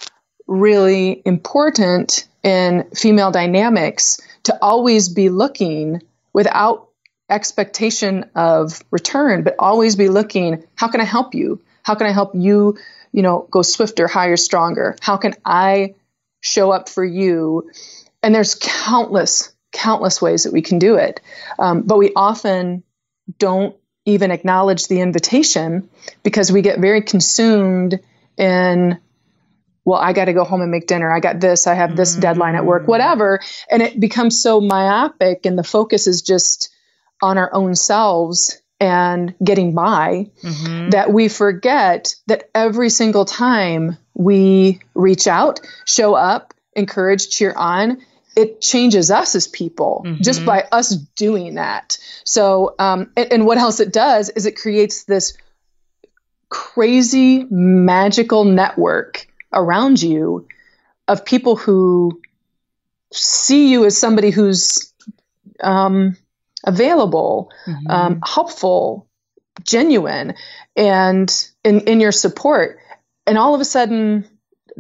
[0.47, 6.88] really important in female dynamics to always be looking without
[7.31, 11.61] expectation of return, but always be looking, how can I help you?
[11.83, 12.79] How can I help you,
[13.13, 14.97] you know, go swifter, higher, stronger?
[15.01, 15.95] How can I
[16.41, 17.71] show up for you?
[18.23, 21.21] And there's countless, countless ways that we can do it.
[21.59, 22.83] Um, but we often
[23.39, 25.91] don't even acknowledge the invitation
[26.23, 28.01] because we get very consumed
[28.37, 28.99] in
[29.85, 31.11] well, I got to go home and make dinner.
[31.11, 31.67] I got this.
[31.67, 32.21] I have this mm-hmm.
[32.21, 33.41] deadline at work, whatever.
[33.71, 36.69] And it becomes so myopic, and the focus is just
[37.23, 40.91] on our own selves and getting by mm-hmm.
[40.91, 48.01] that we forget that every single time we reach out, show up, encourage, cheer on,
[48.37, 50.23] it changes us as people mm-hmm.
[50.23, 51.99] just by us doing that.
[52.23, 55.37] So, um, and, and what else it does is it creates this
[56.49, 60.47] crazy magical network around you
[61.09, 62.21] of people who
[63.13, 64.93] see you as somebody who's
[65.61, 66.17] um,
[66.65, 67.91] available, mm-hmm.
[67.91, 69.09] um, helpful,
[69.65, 70.35] genuine,
[70.77, 72.79] and in, in your support.
[73.27, 74.29] And all of a sudden,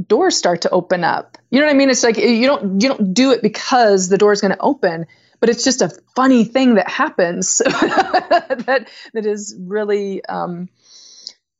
[0.06, 1.38] doors start to open up.
[1.50, 1.90] You know what I mean?
[1.90, 5.06] It's like you don't you don't do it because the door is going to open,
[5.40, 10.68] but it's just a funny thing that happens that that is really um,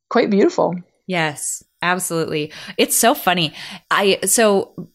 [0.09, 0.75] quite beautiful.
[1.07, 2.51] Yes, absolutely.
[2.77, 3.53] It's so funny.
[3.89, 4.89] I so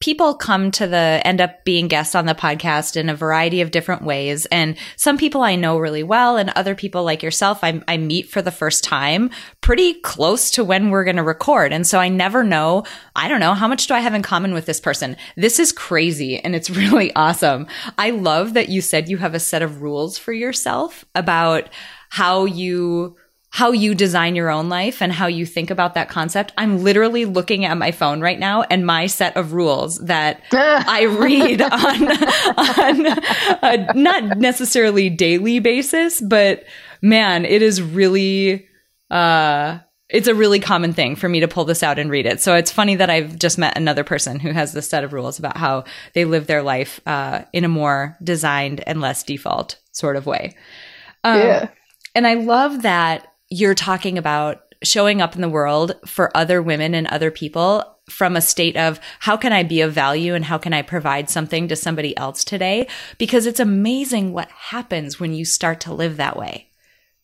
[0.00, 3.70] people come to the end up being guests on the podcast in a variety of
[3.70, 4.46] different ways.
[4.46, 8.30] And some people I know really well and other people like yourself, I, I meet
[8.30, 11.72] for the first time pretty close to when we're going to record.
[11.72, 12.84] And so I never know,
[13.14, 15.16] I don't know, how much do I have in common with this person?
[15.36, 17.66] This is crazy and it's really awesome.
[17.98, 21.68] I love that you said you have a set of rules for yourself about
[22.08, 23.16] how you
[23.52, 26.52] how you design your own life and how you think about that concept.
[26.56, 31.04] I'm literally looking at my phone right now and my set of rules that I
[31.04, 32.08] read on,
[32.58, 33.06] on
[33.62, 36.64] a not necessarily daily basis, but
[37.02, 38.68] man, it is really,
[39.10, 42.40] uh, it's a really common thing for me to pull this out and read it.
[42.40, 45.40] So it's funny that I've just met another person who has this set of rules
[45.40, 45.84] about how
[46.14, 50.56] they live their life uh, in a more designed and less default sort of way.
[51.24, 51.68] Um, yeah.
[52.14, 56.94] And I love that you're talking about showing up in the world for other women
[56.94, 60.58] and other people from a state of how can I be of value and how
[60.58, 62.88] can I provide something to somebody else today?
[63.18, 66.68] Because it's amazing what happens when you start to live that way.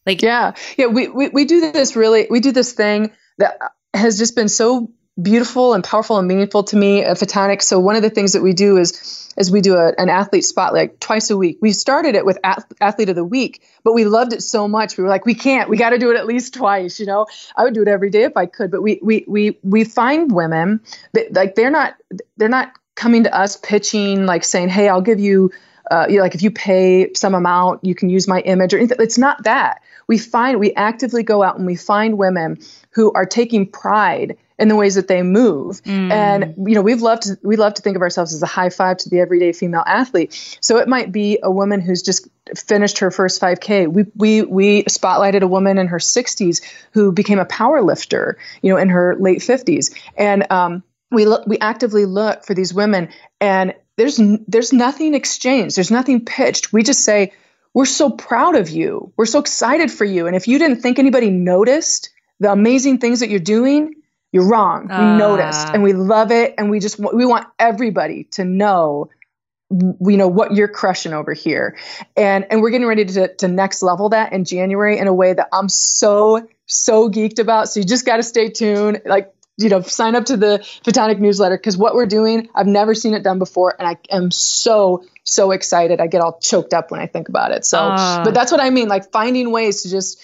[0.04, 3.58] Like, yeah, yeah, we, we, we do this really, we do this thing that
[3.92, 7.62] has just been so beautiful and powerful and meaningful to me at Fitonics.
[7.62, 10.44] So one of the things that we do is is we do a, an athlete
[10.44, 11.59] spotlight twice a week.
[11.61, 14.96] We started it with athlete of the week, but we loved it so much.
[14.96, 15.68] We were like, we can't.
[15.68, 16.98] We got to do it at least twice.
[16.98, 18.70] You know, I would do it every day if I could.
[18.70, 20.81] But we we we we find women
[21.12, 21.94] that like they're not
[22.37, 25.50] they're not coming to us pitching like saying, hey, I'll give you.
[25.88, 28.79] Uh, you know, like if you pay some amount, you can use my image or
[28.79, 28.96] anything.
[28.98, 29.83] It's not that.
[30.09, 32.59] We find we actively go out and we find women
[32.90, 35.82] who are taking pride in the ways that they move.
[35.82, 36.10] Mm.
[36.10, 38.70] And you know, we've loved to, we love to think of ourselves as a high
[38.70, 40.58] five to the everyday female athlete.
[40.60, 43.92] So it might be a woman who's just finished her first 5K.
[43.92, 48.72] We we we spotlighted a woman in her 60s who became a power lifter, you
[48.72, 49.94] know, in her late 50s.
[50.16, 55.76] And um, we look we actively look for these women and there's there's nothing exchanged.
[55.76, 56.72] There's nothing pitched.
[56.72, 57.32] We just say
[57.74, 59.12] we're so proud of you.
[59.18, 60.26] We're so excited for you.
[60.26, 63.95] And if you didn't think anybody noticed the amazing things that you're doing,
[64.37, 64.90] you're wrong.
[64.90, 64.99] Uh.
[65.01, 66.55] We noticed and we love it.
[66.59, 69.11] And we just, we want everybody to know
[69.68, 71.77] we know what you're crushing over here
[72.16, 75.33] and and we're getting ready to, to next level that in january in a way
[75.33, 79.68] that i'm so so geeked about so you just got to stay tuned like you
[79.68, 83.25] know sign up to the Fitonic newsletter because what we're doing i've never seen it
[83.25, 87.07] done before and i am so so excited i get all choked up when i
[87.07, 88.22] think about it so uh.
[88.22, 90.22] but that's what i mean like finding ways to just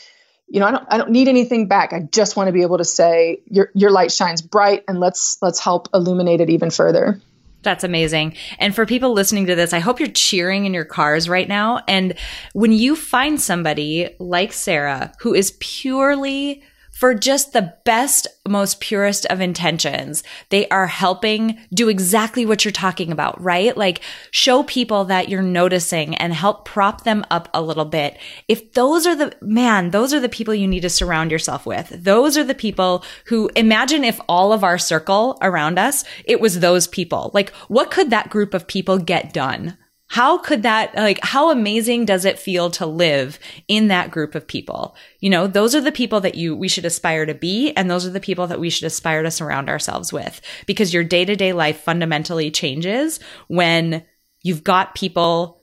[0.53, 1.95] you know, I don't I don't need anything back.
[1.95, 5.41] I just want to be able to say your your light shines bright and let's
[5.41, 7.19] let's help illuminate it even further.
[7.63, 8.37] That's amazing.
[8.59, 11.81] And for people listening to this, I hope you're cheering in your cars right now.
[11.89, 12.17] And
[12.53, 16.63] when you find somebody like Sarah who is purely
[17.03, 20.23] for just the best, most purest of intentions.
[20.51, 23.77] They are helping do exactly what you're talking about, right?
[23.77, 28.19] Like show people that you're noticing and help prop them up a little bit.
[28.47, 31.89] If those are the, man, those are the people you need to surround yourself with.
[31.93, 36.61] Those are the people who imagine if all of our circle around us, it was
[36.61, 37.33] those people.
[37.35, 39.77] Like what could that group of people get done?
[40.13, 44.47] How could that like how amazing does it feel to live in that group of
[44.47, 44.95] people?
[45.21, 48.05] You know those are the people that you we should aspire to be and those
[48.05, 50.43] are the people that we should aspire to surround ourselves with.
[50.67, 54.05] Because your day-to-day life fundamentally changes when
[54.43, 55.63] you've got people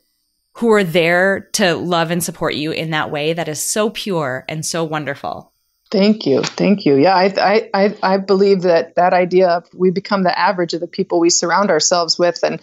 [0.53, 4.45] who are there to love and support you in that way that is so pure
[4.49, 5.53] and so wonderful.
[5.91, 6.95] Thank you, thank you.
[6.95, 10.87] Yeah, I, I, I believe that that idea of we become the average of the
[10.87, 12.59] people we surround ourselves with, and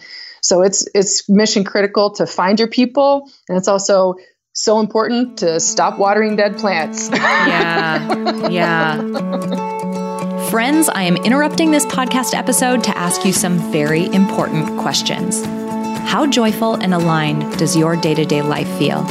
[0.47, 4.15] so it's it's mission critical to find your people, and it's also
[4.53, 7.09] so important to stop watering dead plants.
[7.13, 8.95] yeah, yeah.
[10.49, 15.43] Friends, I am interrupting this podcast episode to ask you some very important questions.
[16.09, 19.03] How joyful and aligned does your day to day life feel?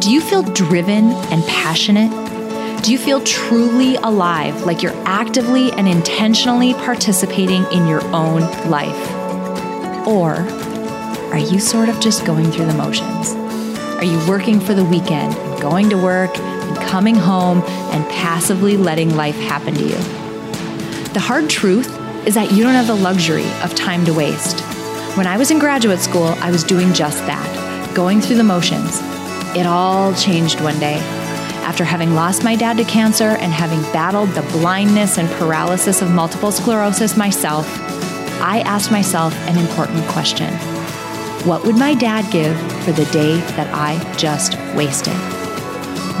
[0.00, 2.10] Do you feel driven and passionate?
[2.84, 9.11] Do you feel truly alive, like you're actively and intentionally participating in your own life?
[10.06, 10.34] Or
[11.32, 13.30] are you sort of just going through the motions?
[13.96, 19.14] Are you working for the weekend, going to work, and coming home, and passively letting
[19.14, 19.96] life happen to you?
[21.12, 21.86] The hard truth
[22.26, 24.60] is that you don't have the luxury of time to waste.
[25.16, 28.98] When I was in graduate school, I was doing just that, going through the motions.
[29.54, 30.96] It all changed one day.
[31.62, 36.10] After having lost my dad to cancer and having battled the blindness and paralysis of
[36.10, 37.66] multiple sclerosis myself,
[38.40, 40.52] I asked myself an important question
[41.46, 45.16] What would my dad give for the day that I just wasted?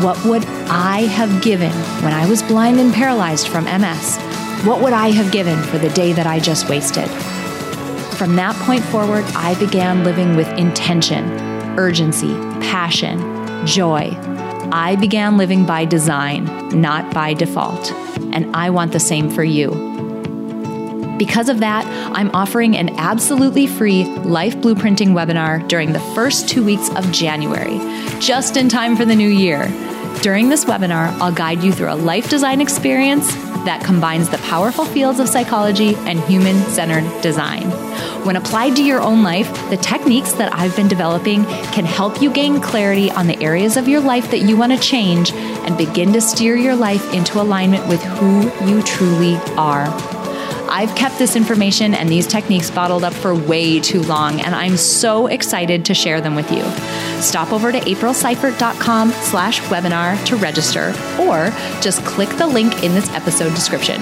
[0.02, 4.18] What would I have given when I was blind and paralyzed from MS?
[4.64, 7.08] What would I have given for the day that I just wasted?
[8.16, 11.24] From that point forward, I began living with intention,
[11.78, 13.18] urgency, passion,
[13.66, 14.16] joy.
[14.72, 16.44] I began living by design,
[16.80, 17.92] not by default.
[18.32, 19.91] And I want the same for you.
[21.22, 26.64] Because of that, I'm offering an absolutely free life blueprinting webinar during the first two
[26.64, 27.78] weeks of January,
[28.18, 29.68] just in time for the new year.
[30.20, 33.32] During this webinar, I'll guide you through a life design experience
[33.66, 37.70] that combines the powerful fields of psychology and human centered design.
[38.26, 42.32] When applied to your own life, the techniques that I've been developing can help you
[42.32, 46.12] gain clarity on the areas of your life that you want to change and begin
[46.14, 49.86] to steer your life into alignment with who you truly are.
[50.74, 54.78] I've kept this information and these techniques bottled up for way too long, and I'm
[54.78, 56.62] so excited to share them with you.
[57.20, 61.50] Stop over to aprilseifert.com slash webinar to register, or
[61.82, 64.00] just click the link in this episode description.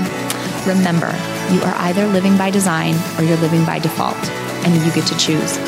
[0.64, 1.08] Remember,
[1.50, 4.16] you are either living by design or you're living by default,
[4.64, 5.58] and you get to choose.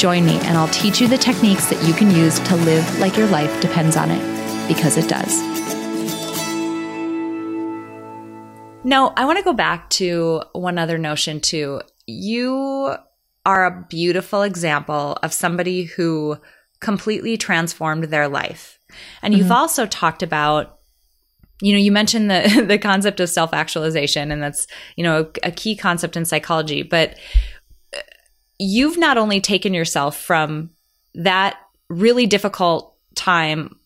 [0.00, 3.18] Join me, and I'll teach you the techniques that you can use to live like
[3.18, 5.38] your life depends on it, because it does.
[8.90, 11.80] No, I want to go back to one other notion too.
[12.08, 12.96] You
[13.46, 16.36] are a beautiful example of somebody who
[16.80, 18.80] completely transformed their life.
[19.22, 19.42] And mm-hmm.
[19.42, 20.76] you've also talked about
[21.62, 24.66] you know, you mentioned the the concept of self-actualization and that's,
[24.96, 27.16] you know, a, a key concept in psychology, but
[28.58, 30.70] you've not only taken yourself from
[31.14, 33.78] that really difficult time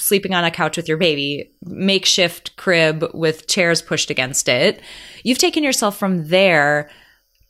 [0.00, 4.80] sleeping on a couch with your baby, makeshift crib with chairs pushed against it.
[5.22, 6.90] You've taken yourself from there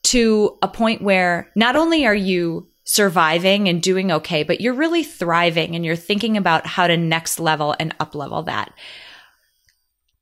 [0.05, 5.05] to a point where not only are you surviving and doing okay, but you're really
[5.05, 8.73] thriving and you're thinking about how to next level and up level that.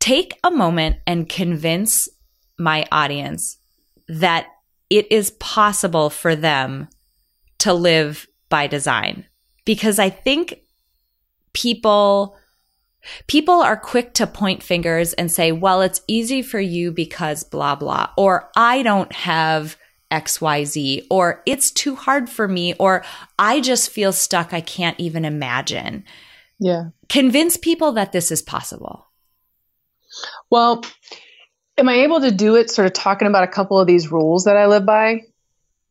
[0.01, 2.09] Take a moment and convince
[2.59, 3.59] my audience
[4.09, 4.49] that
[4.91, 6.89] it is possible for them
[7.59, 9.24] to live by design.
[9.64, 10.61] Because I think
[11.53, 12.36] people
[13.26, 17.74] people are quick to point fingers and say, well, it's easy for you because blah,
[17.74, 19.76] blah, or I don't have
[20.11, 23.05] XYZ, or it's too hard for me, or
[23.38, 24.53] I just feel stuck.
[24.53, 26.05] I can't even imagine.
[26.59, 26.90] Yeah.
[27.09, 29.07] Convince people that this is possible.
[30.51, 30.82] Well,
[31.76, 34.44] am I able to do it sort of talking about a couple of these rules
[34.44, 35.22] that I live by?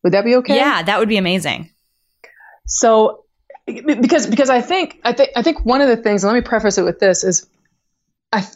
[0.04, 0.56] Would that be okay?
[0.56, 1.70] Yeah, that would be amazing.
[2.66, 3.24] So
[3.68, 6.24] because because I think I think I think one of the things.
[6.24, 7.48] and let me preface it with this: is
[8.32, 8.48] I.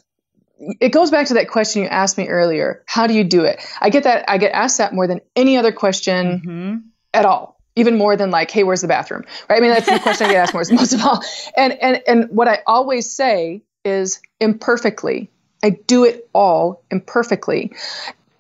[0.80, 2.84] It goes back to that question you asked me earlier.
[2.86, 3.60] How do you do it?
[3.82, 4.26] I get that.
[4.30, 6.78] I get asked that more than any other question mm-hmm.
[7.14, 7.60] at all.
[7.76, 9.58] Even more than like, "Hey, where's the bathroom?" Right?
[9.58, 11.24] I mean, that's the question I get asked more, most of all.
[11.58, 15.30] And and and what I always say is imperfectly.
[15.64, 17.74] I do it all imperfectly.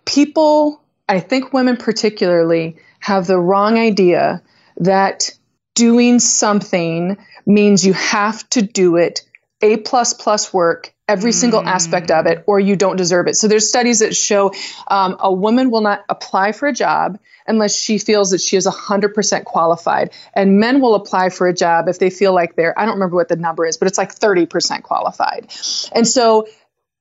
[0.06, 4.42] People, I think women particularly, have the wrong idea
[4.78, 5.32] that
[5.76, 9.22] doing something means you have to do it
[9.62, 13.36] a plus plus work every single aspect of it or you don't deserve it.
[13.36, 14.54] So there's studies that show
[14.88, 18.66] um, a woman will not apply for a job unless she feels that she is
[18.66, 20.12] 100% qualified.
[20.34, 23.18] And men will apply for a job if they feel like they're i don't remember
[23.18, 25.52] what the number is but it's like 30% qualified.
[25.94, 26.48] And so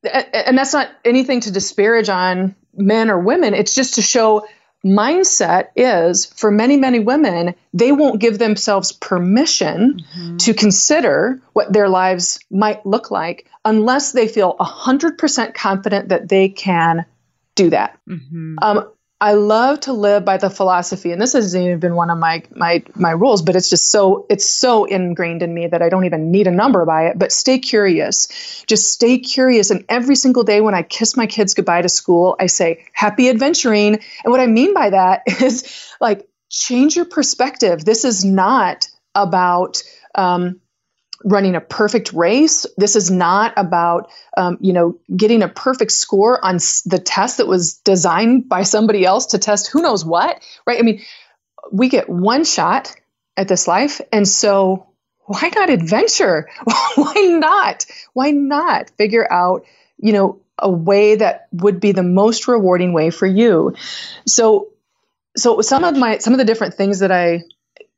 [0.03, 3.55] and that's not anything to disparage on men or women.
[3.55, 4.47] It's just to show
[4.85, 10.37] mindset is for many, many women, they won't give themselves permission mm-hmm.
[10.39, 16.49] to consider what their lives might look like unless they feel 100% confident that they
[16.49, 17.05] can
[17.55, 17.99] do that.
[18.09, 18.57] Mm-hmm.
[18.63, 18.91] Um,
[19.23, 22.43] I love to live by the philosophy, and this hasn't even been one of my
[22.55, 26.07] my my rules, but it's just so it's so ingrained in me that I don't
[26.07, 27.19] even need a number by it.
[27.19, 29.71] But stay curious, just stay curious.
[29.71, 33.29] And every single day when I kiss my kids goodbye to school, I say happy
[33.29, 34.01] adventuring.
[34.25, 37.85] And what I mean by that is like change your perspective.
[37.85, 39.83] This is not about
[40.15, 40.60] um,
[41.25, 42.67] running a perfect race.
[42.77, 46.57] This is not about, um, you know, getting a perfect score on
[46.87, 50.79] the test that was designed by somebody else to test who knows what, right?
[50.79, 51.03] I mean,
[51.71, 52.95] we get one shot
[53.37, 54.01] at this life.
[54.13, 54.87] And so
[55.25, 56.49] why not adventure?
[56.95, 57.87] why not?
[58.13, 59.65] Why not figure out,
[59.99, 63.75] you know, a way that would be the most rewarding way for you?
[64.27, 64.71] So
[65.37, 67.43] so some of my some of the different things that I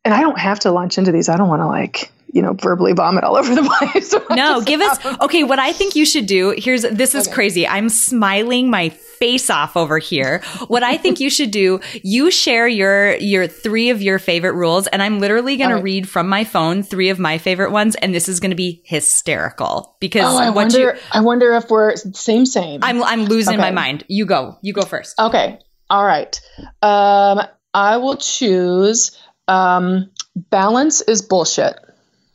[0.05, 1.29] and I don't have to launch into these.
[1.29, 4.15] I don't want to like you know, verbally vomit all over the place.
[4.31, 7.35] no, give us, okay, what I think you should do, here's, this is okay.
[7.35, 7.69] crazy.
[7.69, 10.43] I'm smiling my face off over here.
[10.67, 14.87] What I think you should do, you share your, your three of your favorite rules
[14.87, 15.77] and I'm literally going right.
[15.77, 17.95] to read from my phone three of my favorite ones.
[17.97, 21.71] And this is going to be hysterical because oh, I wonder, you, I wonder if
[21.71, 22.81] we're same, same.
[22.83, 23.63] I'm, I'm losing okay.
[23.63, 24.05] my mind.
[24.09, 25.19] You go, you go first.
[25.21, 25.59] Okay.
[25.91, 26.41] All right.
[26.81, 27.43] Um,
[27.75, 29.19] I will choose,
[29.49, 31.75] um, balance is bullshit.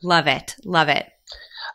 [0.04, 0.56] Love it.
[0.64, 1.08] Love it.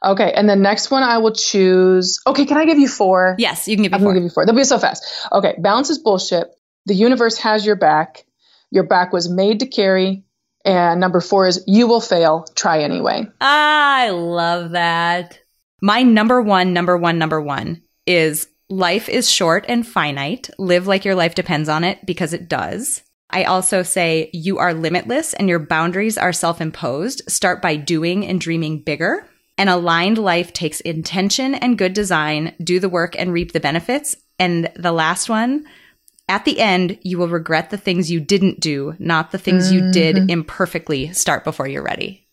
[0.05, 2.18] Okay, and the next one I will choose.
[2.26, 3.37] Okay, can I give you four?
[3.39, 4.11] Yes, you can give me I'm four.
[4.11, 4.47] I'm give you four.
[4.47, 5.05] They'll be so fast.
[5.30, 6.49] Okay, balance is bullshit.
[6.87, 8.24] The universe has your back.
[8.70, 10.24] Your back was made to carry.
[10.64, 12.47] And number four is you will fail.
[12.55, 13.26] Try anyway.
[13.41, 15.39] I love that.
[15.80, 20.51] My number one, number one, number one is life is short and finite.
[20.59, 23.03] Live like your life depends on it because it does.
[23.33, 27.22] I also say you are limitless and your boundaries are self imposed.
[27.28, 29.26] Start by doing and dreaming bigger.
[29.59, 32.55] An aligned life takes intention and good design.
[32.62, 34.16] Do the work and reap the benefits.
[34.39, 35.66] And the last one,
[36.28, 39.87] at the end, you will regret the things you didn't do, not the things mm-hmm.
[39.87, 40.30] you did mm-hmm.
[40.30, 41.12] imperfectly.
[41.12, 42.26] Start before you're ready.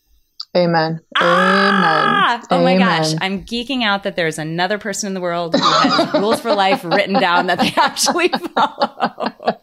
[0.56, 1.00] Amen.
[1.16, 2.34] Ah!
[2.34, 2.46] Amen.
[2.50, 3.14] Oh my gosh.
[3.20, 6.82] I'm geeking out that there's another person in the world who has rules for life
[6.84, 9.60] written down that they actually follow.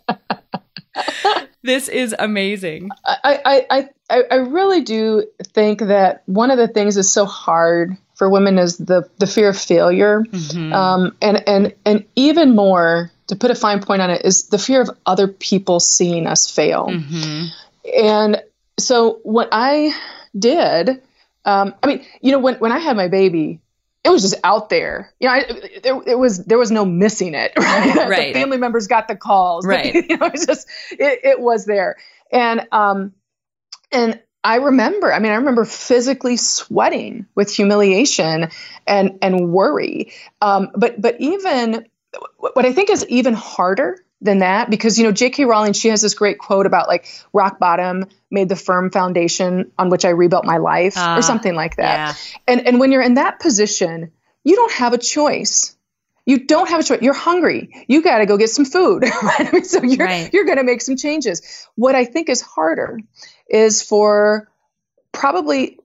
[1.63, 2.89] this is amazing.
[3.05, 7.97] I, I, I, I really do think that one of the things that's so hard
[8.15, 10.23] for women is the, the fear of failure.
[10.23, 10.73] Mm-hmm.
[10.73, 14.57] Um, and, and, and even more, to put a fine point on it, is the
[14.57, 16.87] fear of other people seeing us fail.
[16.87, 17.45] Mm-hmm.
[18.01, 18.41] And
[18.79, 19.93] so what I
[20.37, 21.01] did,
[21.45, 23.59] um, I mean, you know, when, when I had my baby,
[24.07, 25.13] it was just out there.
[25.19, 27.51] You know, I, there, it was there was no missing it.
[27.57, 27.95] Right.
[28.07, 28.33] right.
[28.33, 29.65] the family members got the calls.
[29.67, 29.93] Right.
[29.93, 31.97] The, you know, it was just it, it was there,
[32.31, 33.13] and um,
[33.91, 35.13] and I remember.
[35.13, 38.49] I mean, I remember physically sweating with humiliation
[38.85, 40.13] and and worry.
[40.41, 41.85] Um, but but even
[42.37, 45.45] what I think is even harder than that because you know J.K.
[45.45, 49.89] Rowling she has this great quote about like rock bottom made the firm foundation on
[49.89, 52.17] which I rebuilt my life uh, or ah, something like that.
[52.17, 52.41] Yeah.
[52.47, 54.11] And and when you're in that position,
[54.43, 55.75] you don't have a choice.
[56.25, 57.01] You don't have a choice.
[57.01, 57.85] You're hungry.
[57.87, 59.05] You got to go get some food.
[59.23, 59.65] Right?
[59.65, 60.33] so you're right.
[60.33, 61.67] you're going to make some changes.
[61.75, 62.99] What I think is harder
[63.49, 64.49] is for
[65.11, 65.79] probably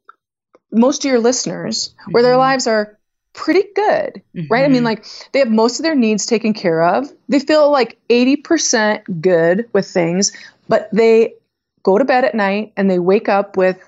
[0.71, 2.31] most of your listeners where mm-hmm.
[2.31, 2.99] their lives are
[3.33, 4.53] pretty good, mm-hmm.
[4.53, 4.65] right?
[4.65, 4.87] I mean, mm-hmm.
[4.87, 7.11] like they have most of their needs taken care of.
[7.29, 10.33] They feel like 80% good with things,
[10.69, 11.35] but they
[11.83, 13.79] go to bed at night and they wake up with,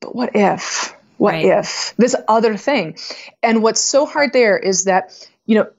[0.00, 0.94] but what if?
[1.16, 1.44] What right.
[1.44, 1.94] if?
[1.96, 2.98] This other thing.
[3.42, 5.70] And what's so hard there is that, you know,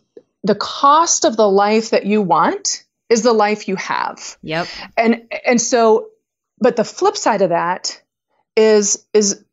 [0.44, 4.38] the cost of the life that you want is the life you have.
[4.42, 4.68] Yep.
[4.98, 6.10] And and so
[6.60, 8.02] but the flip side of that
[8.56, 9.44] is is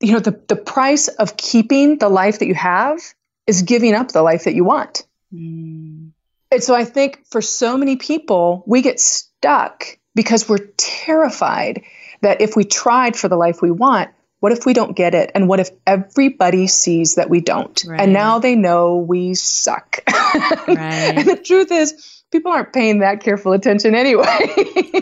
[0.00, 3.00] you know the, the price of keeping the life that you have
[3.46, 6.10] is giving up the life that you want mm.
[6.50, 11.82] and so i think for so many people we get stuck because we're terrified
[12.22, 15.30] that if we tried for the life we want what if we don't get it
[15.34, 18.00] and what if everybody sees that we don't right.
[18.00, 21.14] and now they know we suck right.
[21.16, 24.24] and the truth is people aren't paying that careful attention anyway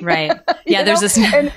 [0.02, 0.32] right
[0.66, 1.08] yeah there's know?
[1.08, 1.52] this and,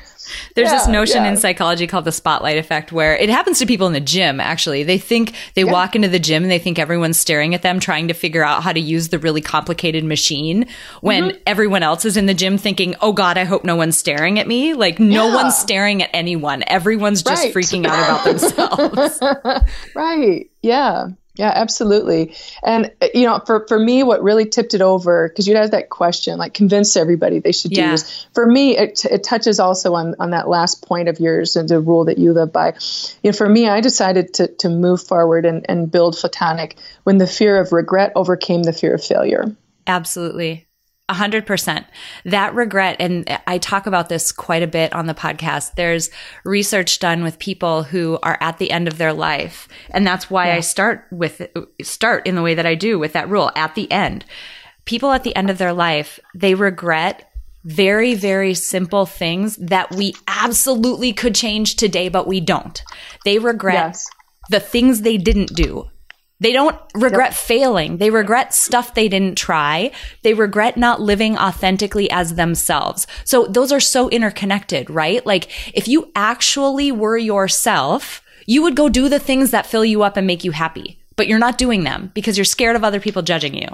[0.55, 1.29] there's yeah, this notion yeah.
[1.29, 4.83] in psychology called the spotlight effect where it happens to people in the gym, actually.
[4.83, 5.71] They think they yeah.
[5.71, 8.63] walk into the gym and they think everyone's staring at them trying to figure out
[8.63, 10.67] how to use the really complicated machine
[11.01, 11.37] when mm-hmm.
[11.45, 14.47] everyone else is in the gym thinking, oh God, I hope no one's staring at
[14.47, 14.73] me.
[14.73, 16.63] Like no one's staring at anyone.
[16.67, 17.53] Everyone's just right.
[17.53, 19.19] freaking out about themselves.
[19.95, 20.49] right.
[20.61, 21.07] Yeah.
[21.35, 22.35] Yeah, absolutely.
[22.61, 25.71] And uh, you know, for for me, what really tipped it over because you had
[25.71, 27.81] that question, like convince everybody they should do.
[27.81, 27.93] Yeah.
[27.93, 31.69] Is, for me, it, it touches also on on that last point of yours and
[31.69, 32.73] the rule that you live by.
[33.23, 37.17] You know, for me, I decided to to move forward and and build Fitonic when
[37.17, 39.55] the fear of regret overcame the fear of failure.
[39.87, 40.67] Absolutely.
[41.11, 41.85] A hundred percent.
[42.23, 45.75] That regret, and I talk about this quite a bit on the podcast.
[45.75, 46.09] There's
[46.45, 49.67] research done with people who are at the end of their life.
[49.89, 50.55] And that's why yeah.
[50.55, 51.45] I start with,
[51.81, 54.23] start in the way that I do with that rule at the end.
[54.85, 57.29] People at the end of their life, they regret
[57.65, 62.81] very, very simple things that we absolutely could change today, but we don't.
[63.25, 64.09] They regret yes.
[64.49, 65.90] the things they didn't do
[66.41, 67.33] They don't regret yep.
[67.35, 67.97] failing.
[67.97, 69.91] They regret stuff they didn't try.
[70.23, 73.05] They regret not living authentically as themselves.
[73.25, 75.23] So those are so interconnected, right?
[75.23, 80.01] Like if you actually were yourself, you would go do the things that fill you
[80.01, 82.99] up and make you happy, but you're not doing them because you're scared of other
[82.99, 83.67] people judging you.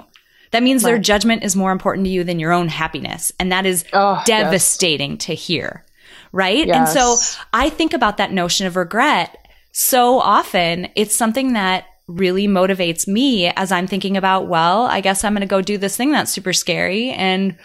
[0.50, 0.90] That means right.
[0.90, 3.32] their judgment is more important to you than your own happiness.
[3.40, 5.24] And that is oh, devastating yes.
[5.24, 5.86] to hear.
[6.32, 6.66] Right.
[6.66, 6.76] Yes.
[6.76, 10.88] And so I think about that notion of regret so often.
[10.94, 15.42] It's something that really motivates me as I'm thinking about, well, I guess I'm going
[15.42, 17.56] to go do this thing that's super scary and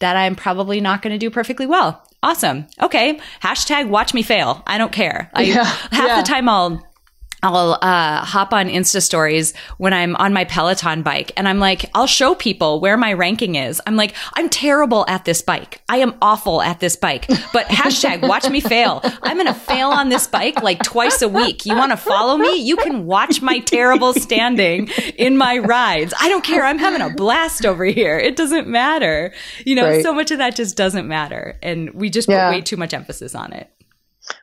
[0.00, 2.04] that I'm probably not going to do perfectly well.
[2.22, 2.66] Awesome.
[2.80, 3.20] Okay.
[3.40, 4.62] Hashtag watch me fail.
[4.66, 5.30] I don't care.
[5.32, 5.64] I, yeah.
[5.64, 6.20] half yeah.
[6.20, 6.84] the time I'll
[7.42, 11.90] I'll uh, hop on Insta stories when I'm on my Peloton bike and I'm like,
[11.92, 13.80] I'll show people where my ranking is.
[13.84, 15.82] I'm like, I'm terrible at this bike.
[15.88, 17.26] I am awful at this bike.
[17.52, 19.00] But hashtag watch me fail.
[19.22, 21.66] I'm going to fail on this bike like twice a week.
[21.66, 22.54] You want to follow me?
[22.56, 26.14] You can watch my terrible standing in my rides.
[26.20, 26.64] I don't care.
[26.64, 28.18] I'm having a blast over here.
[28.18, 29.32] It doesn't matter.
[29.66, 30.02] You know, right.
[30.02, 31.58] so much of that just doesn't matter.
[31.60, 32.48] And we just yeah.
[32.48, 33.68] put way too much emphasis on it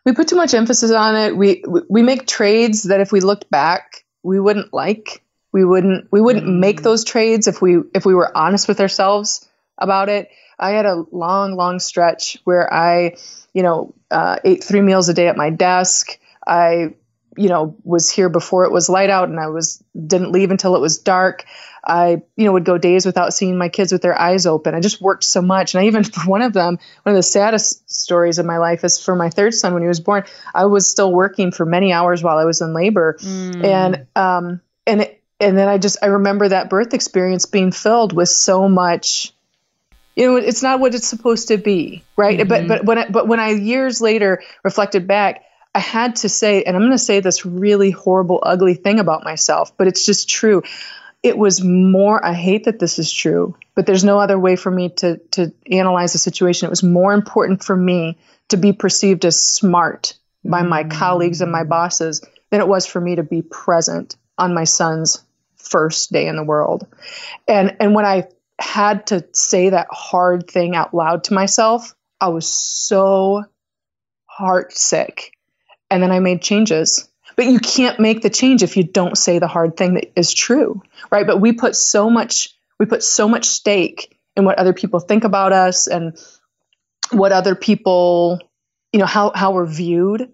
[0.05, 1.35] we put too much emphasis on it.
[1.35, 5.23] We we make trades that if we looked back, we wouldn't like.
[5.51, 6.59] We wouldn't we wouldn't mm.
[6.59, 10.29] make those trades if we if we were honest with ourselves about it.
[10.59, 13.15] I had a long long stretch where I,
[13.53, 16.19] you know, uh, ate three meals a day at my desk.
[16.45, 16.93] I
[17.37, 20.75] you know was here before it was light out and I was didn't leave until
[20.75, 21.45] it was dark.
[21.84, 24.75] I, you know, would go days without seeing my kids with their eyes open.
[24.75, 25.73] I just worked so much.
[25.73, 28.84] And I even, for one of them, one of the saddest stories of my life
[28.84, 30.23] is for my third son when he was born.
[30.53, 33.17] I was still working for many hours while I was in labor.
[33.19, 33.63] Mm.
[33.63, 38.13] And, um, and, it, and then I just, I remember that birth experience being filled
[38.13, 39.34] with so much,
[40.15, 42.03] you know, it's not what it's supposed to be.
[42.17, 42.39] Right.
[42.39, 42.49] Mm-hmm.
[42.49, 46.63] But, but when, I, but when I years later reflected back, I had to say,
[46.63, 50.27] and I'm going to say this really horrible, ugly thing about myself, but it's just
[50.27, 50.63] true
[51.24, 54.70] it was more i hate that this is true but there's no other way for
[54.70, 56.65] me to to analyze the situation.
[56.65, 58.17] It was more important for me
[58.49, 60.91] to be perceived as smart by my mm.
[60.91, 65.24] colleagues and my bosses than it was for me to be present on my son's
[65.55, 66.88] first day in the world.
[67.47, 68.28] And and when i
[68.59, 73.45] had to say that hard thing out loud to myself i was so
[74.26, 75.32] heart sick
[75.89, 77.09] and then i made changes
[77.39, 80.33] but you can't make the change if you don't say the hard thing that is
[80.33, 80.81] true
[81.11, 81.25] right?
[81.25, 85.23] But we put so much we put so much stake in what other people think
[85.23, 86.17] about us and
[87.11, 88.39] what other people
[88.93, 90.31] you know how how we're viewed.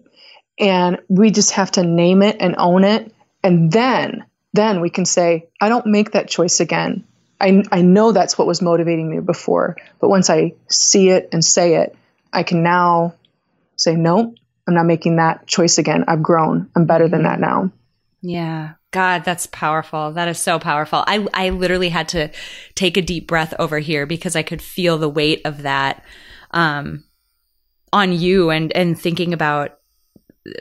[0.58, 3.12] And we just have to name it and own it.
[3.42, 7.04] And then then we can say i don't make that choice again.
[7.40, 9.76] I i know that's what was motivating me before.
[10.00, 11.94] But once i see it and say it
[12.32, 13.14] i can now
[13.76, 14.34] say no
[14.66, 16.04] I'm not making that choice again.
[16.08, 16.70] I've grown.
[16.74, 17.70] I'm better than that now.
[18.20, 18.74] Yeah.
[18.90, 20.12] God, that's powerful.
[20.12, 21.04] That is so powerful.
[21.06, 22.30] I, I literally had to
[22.74, 26.02] take a deep breath over here because I could feel the weight of that,
[26.50, 27.04] um,
[27.92, 29.78] on you and, and thinking about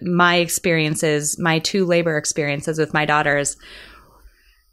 [0.01, 3.57] my experiences, my two labor experiences with my daughters.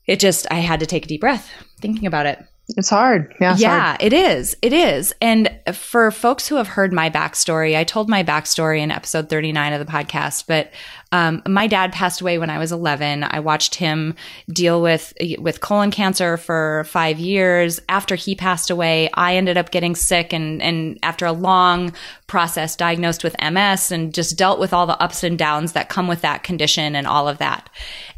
[0.07, 2.45] It just, I had to take a deep breath thinking about it.
[2.68, 3.34] It's hard.
[3.40, 3.52] Yeah.
[3.52, 4.02] It's yeah, hard.
[4.02, 4.56] it is.
[4.62, 5.12] It is.
[5.20, 9.72] And for folks who have heard my backstory, I told my backstory in episode 39
[9.72, 10.70] of the podcast, but
[11.12, 13.24] um, my dad passed away when I was 11.
[13.24, 14.14] I watched him
[14.48, 17.80] deal with with colon cancer for five years.
[17.88, 21.92] After he passed away, I ended up getting sick, and and after a long
[22.26, 26.08] process, diagnosed with MS, and just dealt with all the ups and downs that come
[26.08, 27.68] with that condition and all of that.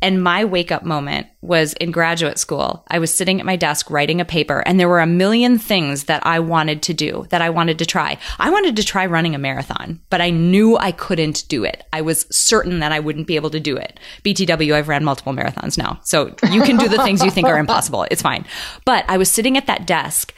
[0.01, 2.85] And my wake up moment was in graduate school.
[2.89, 6.05] I was sitting at my desk writing a paper, and there were a million things
[6.05, 8.19] that I wanted to do, that I wanted to try.
[8.39, 11.85] I wanted to try running a marathon, but I knew I couldn't do it.
[11.93, 14.01] I was certain that I wouldn't be able to do it.
[14.25, 16.01] BTW, I've ran multiple marathons now.
[16.05, 18.07] So you can do the things you think are impossible.
[18.11, 18.47] It's fine.
[18.85, 20.35] But I was sitting at that desk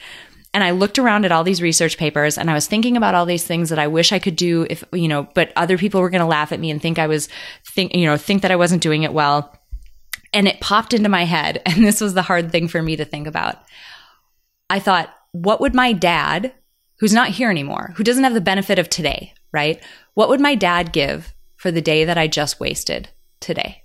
[0.53, 3.25] and I looked around at all these research papers and I was thinking about all
[3.25, 6.09] these things that I wish I could do if, you know, but other people were
[6.09, 7.29] going to laugh at me and think I was
[7.65, 9.53] think, you know, think that I wasn't doing it well.
[10.33, 11.61] And it popped into my head.
[11.65, 13.57] And this was the hard thing for me to think about.
[14.69, 16.53] I thought, what would my dad,
[16.99, 19.81] who's not here anymore, who doesn't have the benefit of today, right?
[20.13, 23.09] What would my dad give for the day that I just wasted
[23.39, 23.83] today.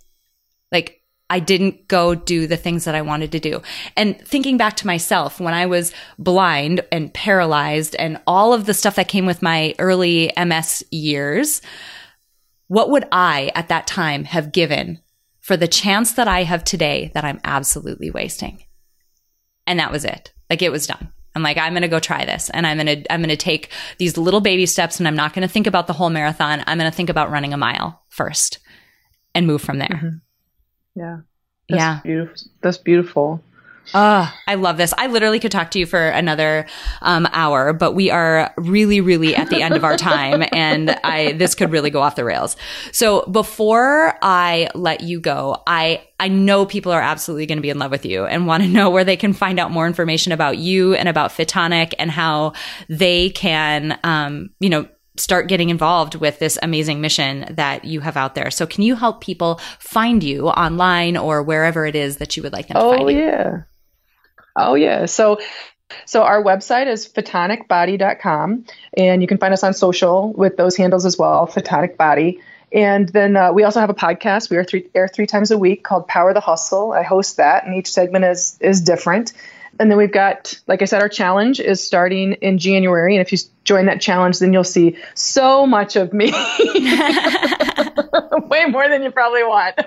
[0.70, 3.62] Like, I didn't go do the things that I wanted to do.
[3.97, 8.74] And thinking back to myself when I was blind and paralyzed and all of the
[8.74, 11.62] stuff that came with my early MS years,
[12.68, 15.01] what would I at that time have given
[15.43, 18.64] for the chance that I have today that I'm absolutely wasting?
[19.66, 20.32] And that was it.
[20.49, 21.12] Like it was done.
[21.34, 23.36] I'm like, I'm going to go try this and I'm going to, I'm going to
[23.36, 26.62] take these little baby steps and I'm not going to think about the whole marathon.
[26.66, 28.59] I'm going to think about running a mile first
[29.34, 29.88] and move from there.
[29.88, 31.01] Mm-hmm.
[31.01, 31.16] Yeah.
[31.68, 32.01] That's yeah.
[32.03, 32.36] Beautiful.
[32.61, 33.43] That's beautiful.
[33.95, 34.95] Oh, I love this.
[34.97, 36.66] I literally could talk to you for another
[37.03, 41.32] um, hour, but we are really, really at the end of our time, and I
[41.32, 42.57] this could really go off the rails.
[42.93, 47.70] So before I let you go, I I know people are absolutely going to be
[47.70, 50.32] in love with you and want to know where they can find out more information
[50.32, 52.53] about you and about Fitonic and how
[52.88, 54.86] they can, um, you know,
[55.16, 58.51] start getting involved with this amazing mission that you have out there.
[58.51, 62.53] So can you help people find you online or wherever it is that you would
[62.53, 63.16] like them to oh, find you?
[63.16, 63.62] Oh yeah.
[64.57, 65.07] Oh yeah.
[65.07, 65.38] So
[66.07, 68.64] so our website is fitonicbody.com
[68.96, 72.40] and you can find us on social with those handles as well, Fitonic Body.
[72.72, 74.50] And then uh, we also have a podcast.
[74.50, 76.92] We are three, air three times a week called Power the Hustle.
[76.92, 79.34] I host that, and each segment is is different.
[79.78, 83.16] And then we've got, like I said, our challenge is starting in January.
[83.16, 86.26] And if you join that challenge, then you'll see so much of me,
[88.48, 89.80] way more than you probably want.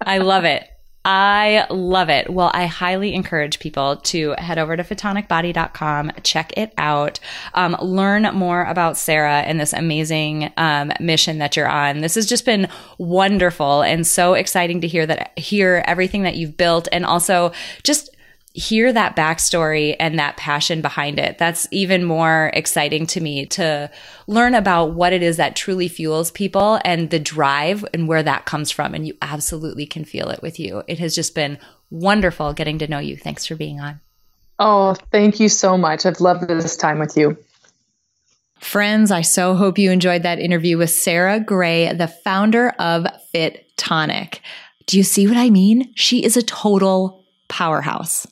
[0.00, 0.68] I love it.
[1.04, 2.28] I love it.
[2.28, 7.18] Well, I highly encourage people to head over to fitonicbody.com, check it out,
[7.54, 12.00] um, learn more about Sarah and this amazing um, mission that you're on.
[12.00, 16.58] This has just been wonderful and so exciting to hear that, hear everything that you've
[16.58, 18.14] built and also just
[18.52, 21.38] hear that backstory and that passion behind it.
[21.38, 23.90] That's even more exciting to me to
[24.26, 28.46] learn about what it is that truly fuels people and the drive and where that
[28.46, 28.92] comes from.
[28.92, 30.82] And you absolutely can feel it with you.
[30.88, 31.58] It has just been
[31.90, 33.16] wonderful getting to know you.
[33.16, 34.00] Thanks for being on.
[34.58, 36.04] Oh, thank you so much.
[36.04, 37.38] I've loved this time with you.
[38.58, 43.64] Friends, I so hope you enjoyed that interview with Sarah Gray, the founder of Fit
[43.78, 44.42] Tonic.
[44.86, 45.92] Do you see what I mean?
[45.94, 48.26] She is a total powerhouse.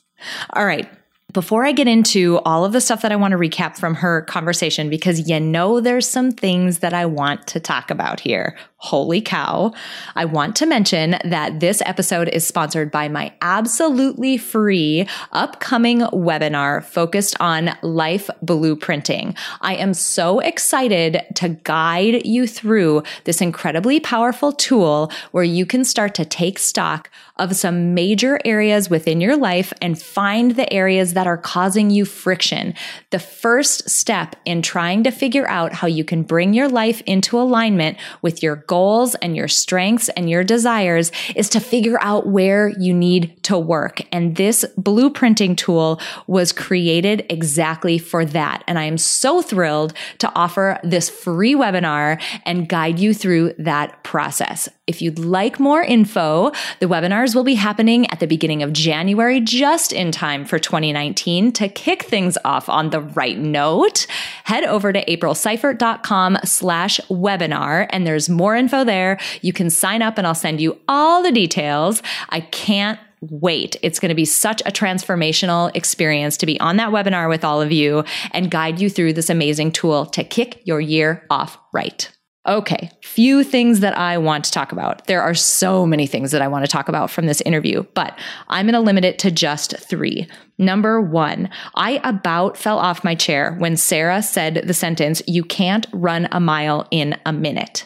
[0.53, 0.89] All right.
[1.31, 4.23] Before I get into all of the stuff that I want to recap from her
[4.23, 8.57] conversation, because you know there's some things that I want to talk about here.
[8.81, 9.73] Holy cow.
[10.15, 16.81] I want to mention that this episode is sponsored by my absolutely free upcoming webinar
[16.81, 19.37] focused on life blueprinting.
[19.59, 25.83] I am so excited to guide you through this incredibly powerful tool where you can
[25.83, 31.13] start to take stock of some major areas within your life and find the areas
[31.13, 32.73] that are causing you friction.
[33.09, 37.39] The first step in trying to figure out how you can bring your life into
[37.39, 42.69] alignment with your goals and your strengths and your desires is to figure out where
[42.79, 44.01] you need to work.
[44.11, 48.63] And this blueprinting tool was created exactly for that.
[48.67, 54.03] And I am so thrilled to offer this free webinar and guide you through that
[54.03, 54.69] process.
[54.89, 59.39] If you'd like more info, the webinars will be happening at the beginning of January,
[59.39, 64.07] just in time for 2019 to kick things off on the right note.
[64.45, 69.19] Head over to aprilseifert.com slash webinar and there's more info there.
[69.43, 72.01] You can sign up and I'll send you all the details.
[72.29, 73.75] I can't wait.
[73.83, 77.61] It's going to be such a transformational experience to be on that webinar with all
[77.61, 82.09] of you and guide you through this amazing tool to kick your year off right.
[82.49, 85.05] Okay, few things that I want to talk about.
[85.05, 88.17] There are so many things that I want to talk about from this interview, but
[88.47, 90.27] I'm going to limit it to just three.
[90.57, 95.85] Number one, I about fell off my chair when Sarah said the sentence, You can't
[95.93, 97.85] run a mile in a minute.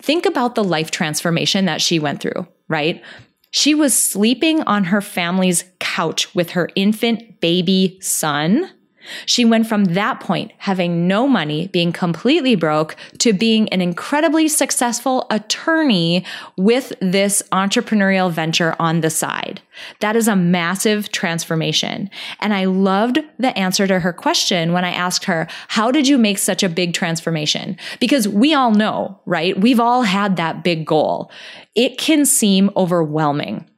[0.00, 3.04] Think about the life transformation that she went through, right?
[3.50, 8.70] She was sleeping on her family's couch with her infant baby son
[9.26, 14.48] she went from that point, having no money, being completely broke, to being an incredibly
[14.48, 16.24] successful attorney
[16.56, 19.60] with this entrepreneurial venture on the side.
[20.00, 22.10] That is a massive transformation.
[22.40, 26.18] And I loved the answer to her question when I asked her, How did you
[26.18, 27.76] make such a big transformation?
[28.00, 29.58] Because we all know, right?
[29.58, 31.30] We've all had that big goal.
[31.74, 33.68] It can seem overwhelming.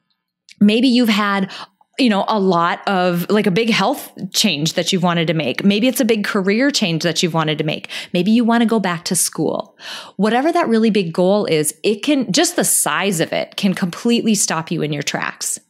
[0.60, 1.50] Maybe you've had
[1.98, 5.64] you know, a lot of like a big health change that you've wanted to make.
[5.64, 7.88] Maybe it's a big career change that you've wanted to make.
[8.12, 9.76] Maybe you want to go back to school.
[10.16, 14.34] Whatever that really big goal is, it can just the size of it can completely
[14.34, 15.60] stop you in your tracks.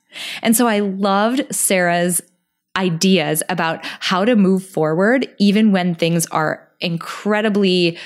[0.42, 2.22] And so I loved Sarah's
[2.76, 7.98] ideas about how to move forward, even when things are incredibly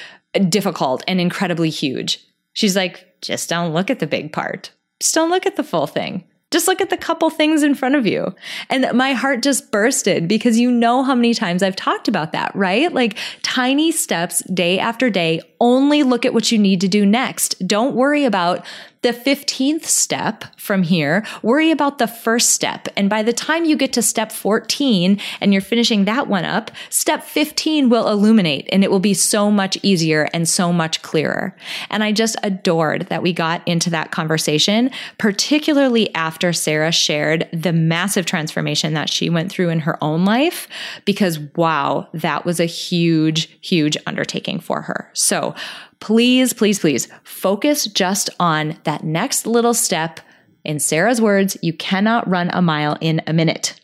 [0.48, 2.24] difficult and incredibly huge.
[2.52, 4.72] She's like, just don't look at the big part.
[5.00, 6.24] Just don't look at the full thing.
[6.50, 8.34] Just look at the couple things in front of you.
[8.70, 12.54] And my heart just bursted because you know how many times I've talked about that,
[12.54, 12.92] right?
[12.92, 15.40] Like tiny steps day after day.
[15.60, 17.66] Only look at what you need to do next.
[17.66, 18.64] Don't worry about
[19.02, 22.88] The 15th step from here, worry about the first step.
[22.96, 26.72] And by the time you get to step 14 and you're finishing that one up,
[26.90, 31.54] step 15 will illuminate and it will be so much easier and so much clearer.
[31.90, 37.72] And I just adored that we got into that conversation, particularly after Sarah shared the
[37.72, 40.66] massive transformation that she went through in her own life,
[41.04, 45.08] because wow, that was a huge, huge undertaking for her.
[45.12, 45.54] So
[46.00, 50.20] please, please, please focus just on that next little step.
[50.64, 53.80] In Sarah's words, you cannot run a mile in a minute.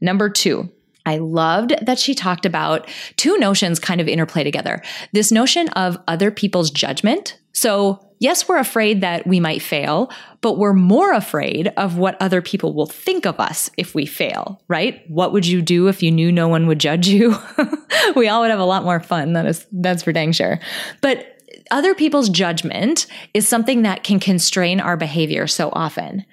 [0.00, 0.70] Number two,
[1.06, 4.82] I loved that she talked about two notions kind of interplay together.
[5.12, 7.38] This notion of other people's judgment.
[7.52, 12.40] So, yes, we're afraid that we might fail, but we're more afraid of what other
[12.42, 15.02] people will think of us if we fail, right?
[15.08, 17.36] What would you do if you knew no one would judge you?
[18.14, 19.32] we all would have a lot more fun.
[19.32, 20.60] That is, that's for dang sure.
[21.00, 21.39] But
[21.70, 26.24] other people's judgment is something that can constrain our behavior so often.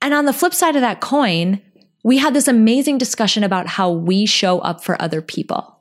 [0.00, 1.60] And on the flip side of that coin,
[2.02, 5.78] we had this amazing discussion about how we show up for other people.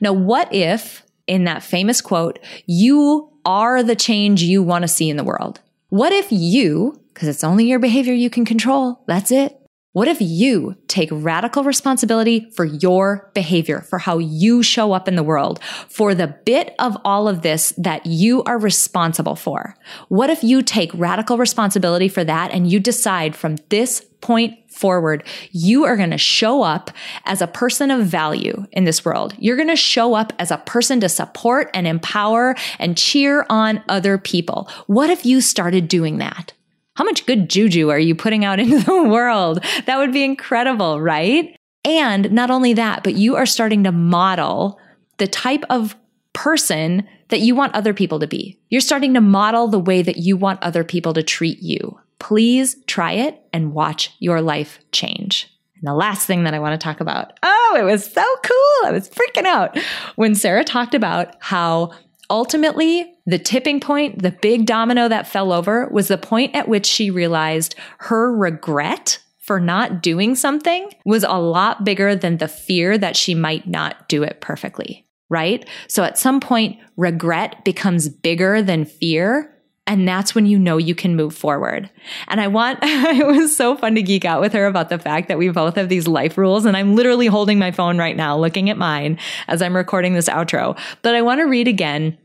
[0.00, 5.08] Now, what if in that famous quote, you are the change you want to see
[5.08, 5.60] in the world?
[5.88, 9.58] What if you, because it's only your behavior you can control, that's it.
[9.94, 15.14] What if you take radical responsibility for your behavior, for how you show up in
[15.14, 19.76] the world, for the bit of all of this that you are responsible for?
[20.08, 25.22] What if you take radical responsibility for that and you decide from this point forward,
[25.52, 26.90] you are going to show up
[27.24, 29.32] as a person of value in this world.
[29.38, 33.84] You're going to show up as a person to support and empower and cheer on
[33.88, 34.68] other people.
[34.88, 36.52] What if you started doing that?
[36.96, 39.64] How much good juju are you putting out into the world?
[39.86, 41.56] That would be incredible, right?
[41.84, 44.78] And not only that, but you are starting to model
[45.18, 45.96] the type of
[46.32, 48.58] person that you want other people to be.
[48.68, 51.98] You're starting to model the way that you want other people to treat you.
[52.18, 55.50] Please try it and watch your life change.
[55.76, 57.38] And the last thing that I want to talk about.
[57.42, 58.86] Oh, it was so cool.
[58.86, 59.78] I was freaking out
[60.16, 61.92] when Sarah talked about how
[62.30, 66.86] ultimately the tipping point, the big domino that fell over was the point at which
[66.86, 72.96] she realized her regret for not doing something was a lot bigger than the fear
[72.96, 75.68] that she might not do it perfectly, right?
[75.86, 79.53] So at some point, regret becomes bigger than fear.
[79.86, 81.90] And that's when you know you can move forward.
[82.28, 85.28] And I want, it was so fun to geek out with her about the fact
[85.28, 86.64] that we both have these life rules.
[86.64, 90.28] And I'm literally holding my phone right now, looking at mine as I'm recording this
[90.28, 90.78] outro.
[91.02, 92.16] But I want to read again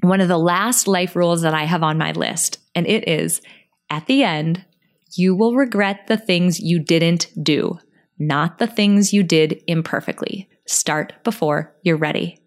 [0.00, 2.58] one of the last life rules that I have on my list.
[2.74, 3.40] And it is
[3.90, 4.64] at the end,
[5.14, 7.78] you will regret the things you didn't do,
[8.18, 10.48] not the things you did imperfectly.
[10.66, 12.41] Start before you're ready.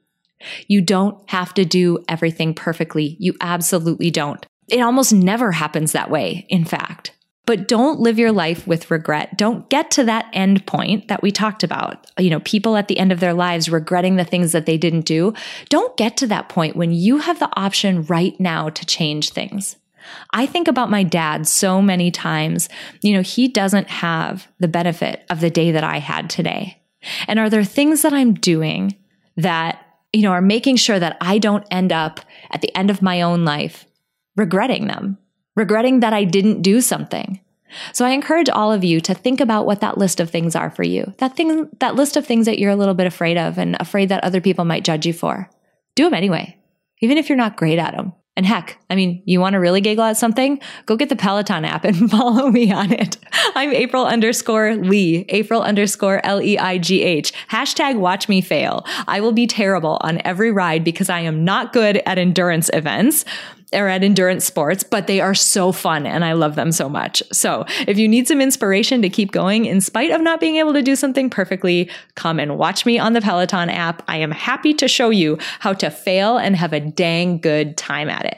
[0.68, 3.16] You don't have to do everything perfectly.
[3.20, 4.46] You absolutely don't.
[4.68, 7.12] It almost never happens that way, in fact.
[7.46, 9.38] But don't live your life with regret.
[9.38, 12.10] Don't get to that end point that we talked about.
[12.18, 15.06] You know, people at the end of their lives regretting the things that they didn't
[15.06, 15.34] do.
[15.70, 19.76] Don't get to that point when you have the option right now to change things.
[20.32, 22.68] I think about my dad so many times.
[23.02, 26.82] You know, he doesn't have the benefit of the day that I had today.
[27.28, 28.96] And are there things that I'm doing
[29.38, 29.85] that,
[30.16, 32.20] you know, are making sure that I don't end up
[32.52, 33.86] at the end of my own life
[34.36, 35.18] regretting them?
[35.56, 37.40] regretting that I didn't do something.
[37.94, 40.70] So I encourage all of you to think about what that list of things are
[40.70, 41.14] for you.
[41.18, 44.10] That thing, that list of things that you're a little bit afraid of and afraid
[44.10, 45.50] that other people might judge you for.
[45.96, 46.58] Do them anyway,
[47.02, 48.14] even if you're not great at them.
[48.38, 50.60] And heck, I mean, you want to really giggle at something?
[50.86, 53.18] Go get the Peloton app and follow me on it.
[53.56, 57.32] I'm April underscore Lee, April underscore L E I G H.
[57.50, 58.86] Hashtag watch me fail.
[59.08, 63.24] I will be terrible on every ride because I am not good at endurance events
[63.74, 67.22] or at endurance sports, but they are so fun and I love them so much.
[67.32, 70.74] So if you need some inspiration to keep going in spite of not being able
[70.74, 74.04] to do something perfectly, come and watch me on the Peloton app.
[74.08, 78.10] I am happy to show you how to fail and have a dang good time
[78.10, 78.38] at it.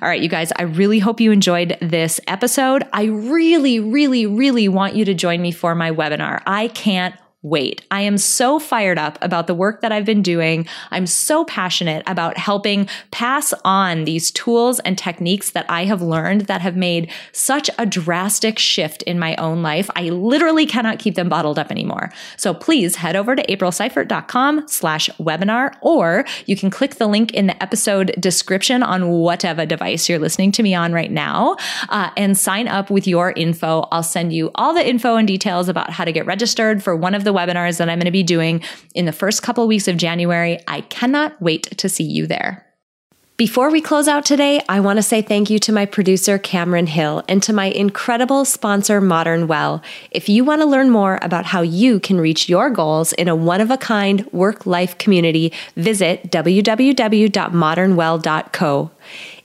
[0.00, 2.84] All right, you guys, I really hope you enjoyed this episode.
[2.92, 6.42] I really, really, really want you to join me for my webinar.
[6.46, 7.82] I can't wait.
[7.90, 10.66] I am so fired up about the work that I've been doing.
[10.92, 16.42] I'm so passionate about helping pass on these tools and techniques that I have learned
[16.42, 19.90] that have made such a drastic shift in my own life.
[19.96, 22.12] I literally cannot keep them bottled up anymore.
[22.36, 27.48] So please head over to aprilseifert.com slash webinar, or you can click the link in
[27.48, 31.56] the episode description on whatever device you're listening to me on right now
[31.88, 33.88] uh, and sign up with your info.
[33.90, 37.16] I'll send you all the info and details about how to get registered for one
[37.16, 38.62] of the the webinars that I'm going to be doing
[38.94, 40.60] in the first couple of weeks of January.
[40.66, 42.66] I cannot wait to see you there.
[43.38, 46.86] Before we close out today, I want to say thank you to my producer, Cameron
[46.86, 49.82] Hill, and to my incredible sponsor, Modern Well.
[50.10, 53.34] If you want to learn more about how you can reach your goals in a
[53.34, 58.90] one of a kind work life community, visit www.modernwell.co.